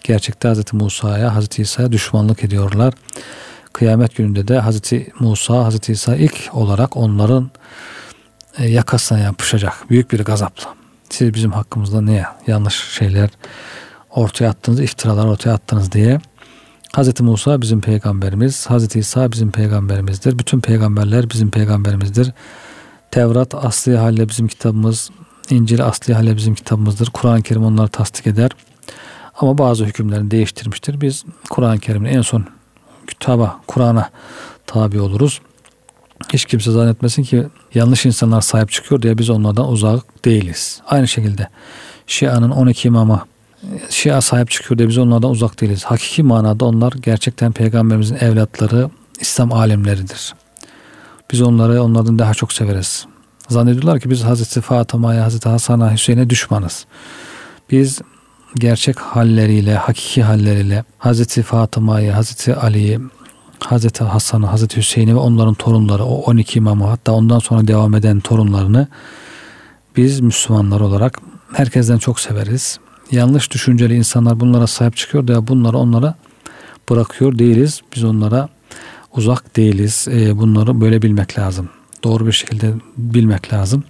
gerçekte 0.04 0.48
Hazreti 0.48 0.76
Musa'ya, 0.76 1.34
Hazreti 1.34 1.62
İsa'ya 1.62 1.92
düşmanlık 1.92 2.44
ediyorlar. 2.44 2.94
Kıyamet 3.72 4.16
gününde 4.16 4.48
de 4.48 4.58
Hazreti 4.58 5.12
Musa, 5.20 5.64
Hazreti 5.64 5.92
İsa 5.92 6.16
ilk 6.16 6.50
olarak 6.52 6.96
onların 6.96 7.50
e, 8.58 8.68
yakasına 8.68 9.18
yapışacak 9.18 9.90
büyük 9.90 10.12
bir 10.12 10.24
gazapla. 10.24 10.74
Siz 11.10 11.34
bizim 11.34 11.52
hakkımızda 11.52 12.00
ne 12.00 12.24
yanlış 12.46 12.74
şeyler 12.74 13.30
ortaya 14.10 14.50
attınız, 14.50 14.80
iftiralar 14.80 15.26
ortaya 15.26 15.52
attınız 15.52 15.92
diye. 15.92 16.20
Hazreti 16.92 17.22
Musa 17.22 17.62
bizim 17.62 17.80
peygamberimiz, 17.80 18.66
Hazreti 18.66 18.98
İsa 18.98 19.32
bizim 19.32 19.50
peygamberimizdir. 19.50 20.38
Bütün 20.38 20.60
peygamberler 20.60 21.30
bizim 21.30 21.50
peygamberimizdir. 21.50 22.32
Tevrat 23.10 23.54
asli 23.54 23.96
halle 23.96 24.28
bizim 24.28 24.48
kitabımız, 24.48 25.10
İncil 25.50 25.84
asli 25.84 26.14
halle 26.14 26.36
bizim 26.36 26.54
kitabımızdır. 26.54 27.10
Kur'an-ı 27.10 27.42
Kerim 27.42 27.64
onları 27.64 27.88
tasdik 27.88 28.26
eder. 28.26 28.50
Ama 29.36 29.58
bazı 29.58 29.84
hükümlerini 29.84 30.30
değiştirmiştir. 30.30 31.00
Biz 31.00 31.24
Kur'an-ı 31.50 31.78
Kerim'in 31.78 32.08
en 32.08 32.22
son 32.22 32.46
kitaba, 33.06 33.60
Kur'an'a 33.66 34.10
tabi 34.66 35.00
oluruz. 35.00 35.40
Hiç 36.32 36.44
kimse 36.44 36.70
zannetmesin 36.70 37.22
ki 37.22 37.46
yanlış 37.74 38.06
insanlar 38.06 38.40
sahip 38.40 38.70
çıkıyor 38.70 39.02
diye 39.02 39.18
biz 39.18 39.30
onlardan 39.30 39.68
uzak 39.68 40.24
değiliz. 40.24 40.80
Aynı 40.86 41.08
şekilde 41.08 41.48
Şia'nın 42.06 42.50
12 42.50 42.88
imama 42.88 43.26
Şia 43.90 44.20
sahip 44.20 44.50
çıkıyor 44.50 44.78
diye 44.78 44.88
biz 44.88 44.98
onlardan 44.98 45.30
uzak 45.30 45.60
değiliz. 45.60 45.84
Hakiki 45.84 46.22
manada 46.22 46.64
onlar 46.64 46.92
gerçekten 46.92 47.52
peygamberimizin 47.52 48.16
evlatları, 48.16 48.90
İslam 49.20 49.52
alimleridir. 49.52 50.34
Biz 51.32 51.42
onları 51.42 51.82
onlardan 51.82 52.18
daha 52.18 52.34
çok 52.34 52.52
severiz. 52.52 53.06
Zannediyorlar 53.48 54.00
ki 54.00 54.10
biz 54.10 54.24
Hazreti 54.24 54.60
Fatıma'ya, 54.60 55.24
Hazreti 55.24 55.48
Hasan'a, 55.48 55.92
Hüseyin'e 55.92 56.30
düşmanız. 56.30 56.86
Biz 57.70 58.00
gerçek 58.54 58.98
halleriyle, 58.98 59.74
hakiki 59.74 60.22
halleriyle 60.22 60.84
Hazreti 60.98 61.42
Fatıma'yı, 61.42 62.12
Hazreti 62.12 62.54
Ali'yi, 62.54 63.00
Hazreti 63.60 64.04
Hasan'ı, 64.04 64.46
Hazreti 64.46 64.76
Hüseyin'i 64.76 65.14
ve 65.14 65.18
onların 65.18 65.54
torunları, 65.54 66.04
o 66.04 66.14
12 66.14 66.58
imamı 66.58 66.84
hatta 66.86 67.12
ondan 67.12 67.38
sonra 67.38 67.68
devam 67.68 67.94
eden 67.94 68.20
torunlarını 68.20 68.88
biz 69.96 70.20
Müslümanlar 70.20 70.80
olarak 70.80 71.20
herkesten 71.52 71.98
çok 71.98 72.20
severiz. 72.20 72.78
Yanlış 73.10 73.50
düşünceli 73.50 73.94
insanlar 73.94 74.40
bunlara 74.40 74.66
sahip 74.66 74.96
çıkıyor 74.96 75.28
da 75.28 75.48
bunları 75.48 75.78
onlara 75.78 76.14
bırakıyor 76.90 77.38
değiliz. 77.38 77.80
Biz 77.96 78.04
onlara 78.04 78.48
uzak 79.16 79.56
değiliz. 79.56 80.08
E, 80.10 80.38
bunları 80.38 80.80
böyle 80.80 81.02
bilmek 81.02 81.38
lazım. 81.38 81.68
Doğru 82.04 82.26
bir 82.26 82.32
şekilde 82.32 82.74
bilmek 82.96 83.52
lazım. 83.52 83.84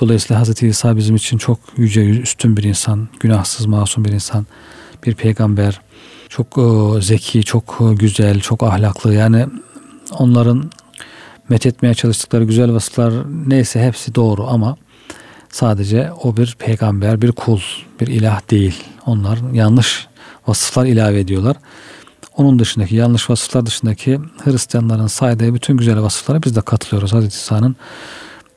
Dolayısıyla 0.00 0.40
Hazreti 0.40 0.68
İsa 0.68 0.96
bizim 0.96 1.16
için 1.16 1.38
çok 1.38 1.58
yüce, 1.76 2.04
üstün 2.08 2.56
bir 2.56 2.62
insan, 2.62 3.08
günahsız, 3.20 3.66
masum 3.66 4.04
bir 4.04 4.12
insan, 4.12 4.46
bir 5.06 5.14
peygamber. 5.14 5.80
Çok 6.28 6.58
e, 6.58 7.00
zeki, 7.02 7.44
çok 7.44 7.78
güzel, 7.98 8.40
çok 8.40 8.62
ahlaklı. 8.62 9.14
Yani 9.14 9.46
onların 10.18 10.70
methetmeye 11.48 11.94
çalıştıkları 11.94 12.44
güzel 12.44 12.72
vasıflar 12.72 13.14
neyse 13.46 13.82
hepsi 13.86 14.14
doğru 14.14 14.46
ama 14.46 14.76
sadece 15.52 16.12
o 16.22 16.36
bir 16.36 16.56
peygamber, 16.58 17.22
bir 17.22 17.32
kul, 17.32 17.60
bir 18.00 18.06
ilah 18.06 18.50
değil. 18.50 18.84
Onlar 19.06 19.38
yanlış 19.52 20.06
vasıflar 20.46 20.86
ilave 20.86 21.20
ediyorlar. 21.20 21.56
Onun 22.36 22.58
dışındaki 22.58 22.96
yanlış 22.96 23.30
vasıflar 23.30 23.66
dışındaki 23.66 24.20
Hristiyanların 24.44 25.06
saydığı 25.06 25.54
bütün 25.54 25.76
güzel 25.76 26.02
vasıflara 26.02 26.42
biz 26.42 26.56
de 26.56 26.60
katılıyoruz. 26.60 27.12
Hazreti 27.12 27.34
İsa'nın 27.34 27.76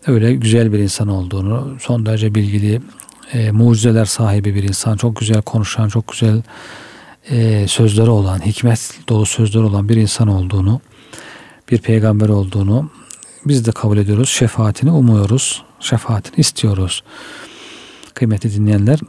öyle 0.08 0.34
güzel 0.34 0.74
bir 0.74 0.80
insan 0.80 1.08
olduğunu, 1.08 1.78
son 1.82 2.06
derece 2.06 2.36
bilgili, 2.36 2.82
e, 3.34 3.52
mucizeler 3.52 4.06
sahibi 4.06 4.56
bir 4.56 4.64
insan, 4.64 4.98
çok 4.98 5.16
güzel 5.16 5.42
konuşan, 5.42 5.90
çok 5.90 6.08
güzel 6.08 6.42
e, 7.30 7.68
sözleri 7.68 8.10
olan, 8.10 8.46
hikmet 8.46 9.00
dolu 9.10 9.26
sözleri 9.26 9.64
olan 9.64 9.90
bir 9.90 9.96
insan 9.96 10.28
olduğunu, 10.28 10.82
bir 11.72 11.78
peygamber 11.78 12.30
olduğunu 12.30 12.90
biz 13.46 13.66
de 13.66 13.72
kabul 13.72 13.98
ediyoruz. 13.98 14.30
Şefaatini 14.30 14.92
umuyoruz. 14.92 15.64
Şefaatini 15.86 16.36
istiyoruz. 16.38 17.04
Kıymetli 18.14 18.54
dinleyenler, 18.54 19.00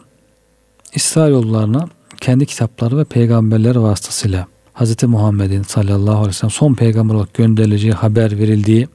İsrailoğullarına 0.95 1.89
kendi 2.20 2.47
kitapları 2.47 2.99
ve 2.99 3.05
peygamberler 3.05 3.77
vasıtasıyla 3.77 4.47
Hz. 4.74 5.05
Muhammed'in 5.05 5.62
sallallahu 5.62 6.16
aleyhi 6.16 6.29
ve 6.29 6.33
sellem 6.33 6.51
son 6.51 6.74
peygamber 6.74 7.14
olarak 7.14 7.35
gönderileceği 7.35 7.93
haber 7.93 8.39
verildiği 8.39 8.89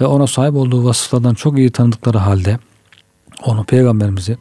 ve 0.00 0.06
ona 0.06 0.26
sahip 0.26 0.54
olduğu 0.54 0.84
vasıflardan 0.84 1.34
çok 1.34 1.58
iyi 1.58 1.70
tanıdıkları 1.70 2.18
halde 2.18 2.58
onu 3.44 3.64
peygamberimizi 3.64 4.36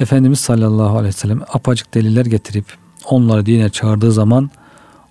Efendimiz 0.00 0.40
sallallahu 0.40 0.98
aleyhi 0.98 1.14
ve 1.14 1.18
sellem 1.18 1.42
apacık 1.52 1.94
deliller 1.94 2.26
getirip 2.26 2.64
onları 3.04 3.46
dine 3.46 3.70
çağırdığı 3.70 4.12
zaman 4.12 4.50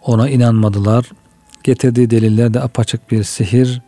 ona 0.02 0.30
inanmadılar. 0.30 1.12
Getirdiği 1.64 2.10
deliller 2.10 2.54
de 2.54 2.62
apaçık 2.62 3.12
bir 3.12 3.24
sihir, 3.24 3.82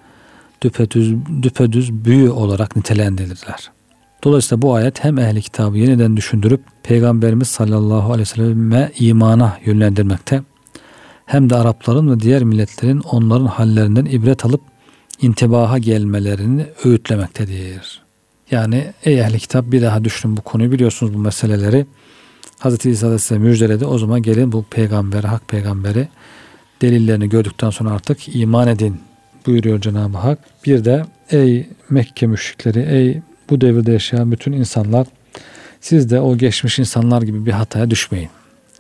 düpedüz, 0.66 1.14
düpedüz 1.42 1.94
büyü 1.94 2.30
olarak 2.30 2.76
nitelendirildiler. 2.76 3.72
Dolayısıyla 4.24 4.62
bu 4.62 4.74
ayet 4.76 5.04
hem 5.04 5.18
ehli 5.18 5.42
kitabı 5.42 5.78
yeniden 5.78 6.18
düşündürüp 6.18 6.62
Peygamberimiz 6.84 7.48
sallallahu 7.48 8.14
aleyhi 8.14 8.20
ve 8.20 8.26
selleme 8.26 8.92
imana 9.00 9.58
yönlendirmekte 9.66 10.42
hem 11.26 11.50
de 11.50 11.56
Arapların 11.56 12.12
ve 12.12 12.20
diğer 12.20 12.44
milletlerin 12.44 13.00
onların 13.00 13.46
hallerinden 13.46 14.06
ibret 14.06 14.46
alıp 14.46 14.62
intibaha 15.22 15.78
gelmelerini 15.78 16.66
öğütlemektedir. 16.86 18.02
Yani 18.52 18.94
ey 19.04 19.20
ehli 19.20 19.40
kitap 19.40 19.72
bir 19.72 19.82
daha 19.82 20.04
düşünün 20.04 20.38
bu 20.38 20.42
konuyu 20.42 20.72
biliyorsunuz 20.72 21.14
bu 21.14 21.18
meseleleri. 21.18 21.86
Hz. 22.60 22.86
İsa 22.86 23.20
size 23.20 23.38
müjdeledi. 23.38 23.86
O 23.86 23.98
zaman 23.98 24.22
gelin 24.22 24.52
bu 24.52 24.64
peygamber, 24.64 25.24
hak 25.24 25.48
peygamberi 25.48 26.08
delillerini 26.82 27.30
gördükten 27.30 27.70
sonra 27.70 27.92
artık 27.92 28.36
iman 28.36 28.68
edin 28.68 29.00
buyuruyor 29.46 29.82
Cenab-ı 29.82 30.18
Hak. 30.18 30.40
Bir 30.66 30.86
de 30.86 31.06
ey 31.30 31.68
Mekke 31.90 32.28
müşrikleri, 32.28 32.80
ey 32.80 33.22
bu 33.50 33.62
devirde 33.62 33.92
yaşayan 33.92 34.32
bütün 34.32 34.52
insanlar 34.52 35.08
siz 35.82 36.12
de 36.12 36.20
o 36.20 36.38
geçmiş 36.38 36.80
insanlar 36.80 37.22
gibi 37.22 37.46
bir 37.46 37.52
hataya 37.52 37.90
düşmeyin. 37.90 38.30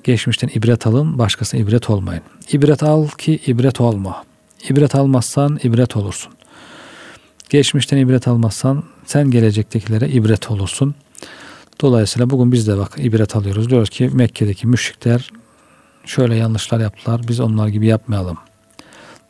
Geçmişten 0.03 0.49
ibret 0.53 0.87
alın, 0.87 1.17
başkasına 1.17 1.61
ibret 1.61 1.89
olmayın. 1.89 2.23
İbret 2.51 2.83
al 2.83 3.07
ki 3.07 3.39
ibret 3.47 3.81
olma. 3.81 4.23
İbret 4.69 4.95
almazsan 4.95 5.59
ibret 5.63 5.97
olursun. 5.97 6.33
Geçmişten 7.49 7.97
ibret 7.97 8.27
almazsan 8.27 8.83
sen 9.05 9.31
gelecektekilere 9.31 10.09
ibret 10.09 10.51
olursun. 10.51 10.95
Dolayısıyla 11.81 12.29
bugün 12.29 12.51
biz 12.51 12.67
de 12.67 12.77
bak 12.77 12.91
ibret 12.97 13.35
alıyoruz. 13.35 13.69
Diyoruz 13.69 13.89
ki 13.89 14.09
Mekke'deki 14.13 14.67
müşrikler 14.67 15.29
şöyle 16.05 16.35
yanlışlar 16.35 16.79
yaptılar. 16.79 17.21
Biz 17.27 17.39
onlar 17.39 17.67
gibi 17.67 17.87
yapmayalım. 17.87 18.37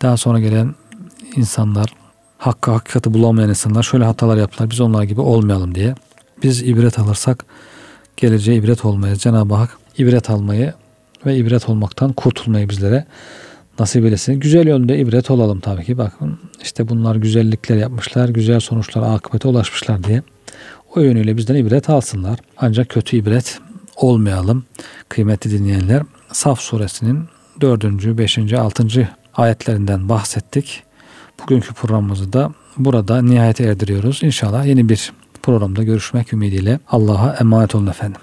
Daha 0.01 0.17
sonra 0.17 0.39
gelen 0.39 0.75
insanlar 1.35 1.95
hakkı 2.37 2.71
hakikati 2.71 3.13
bulamayan 3.13 3.49
insanlar 3.49 3.83
şöyle 3.83 4.05
hatalar 4.05 4.37
yaptılar. 4.37 4.71
Biz 4.71 4.81
onlar 4.81 5.03
gibi 5.03 5.21
olmayalım 5.21 5.75
diye. 5.75 5.95
Biz 6.43 6.61
ibret 6.61 6.99
alırsak 6.99 7.45
geleceğe 8.17 8.57
ibret 8.57 8.85
olmayız. 8.85 9.19
Cenab-ı 9.19 9.53
Hak 9.53 9.77
ibret 9.97 10.29
almayı 10.29 10.73
ve 11.25 11.37
ibret 11.37 11.69
olmaktan 11.69 12.13
kurtulmayı 12.13 12.69
bizlere 12.69 13.05
nasip 13.79 14.05
eylesin. 14.05 14.39
Güzel 14.39 14.67
yönde 14.67 14.97
ibret 14.97 15.31
olalım 15.31 15.59
tabii 15.59 15.85
ki. 15.85 15.97
Bakın 15.97 16.39
işte 16.61 16.89
bunlar 16.89 17.15
güzellikler 17.15 17.75
yapmışlar, 17.75 18.29
güzel 18.29 18.59
sonuçlara 18.59 19.05
akıbete 19.05 19.47
ulaşmışlar 19.47 20.03
diye. 20.03 20.23
O 20.95 20.99
yönüyle 20.99 21.37
bizden 21.37 21.55
ibret 21.55 21.89
alsınlar. 21.89 22.39
Ancak 22.57 22.89
kötü 22.89 23.17
ibret 23.17 23.59
olmayalım. 23.95 24.65
Kıymetli 25.09 25.51
dinleyenler, 25.51 26.03
Saf 26.31 26.59
suresinin 26.59 27.19
4. 27.61 27.83
5. 28.17 28.53
6. 28.53 29.09
ayetlerinden 29.33 30.09
bahsettik. 30.09 30.83
Bugünkü 31.43 31.73
programımızı 31.73 32.33
da 32.33 32.51
burada 32.77 33.21
nihayete 33.21 33.63
erdiriyoruz. 33.63 34.23
İnşallah 34.23 34.65
yeni 34.65 34.89
bir 34.89 35.13
programda 35.43 35.83
görüşmek 35.83 36.33
ümidiyle 36.33 36.79
Allah'a 36.87 37.35
emanet 37.39 37.75
olun 37.75 37.87
efendim. 37.87 38.21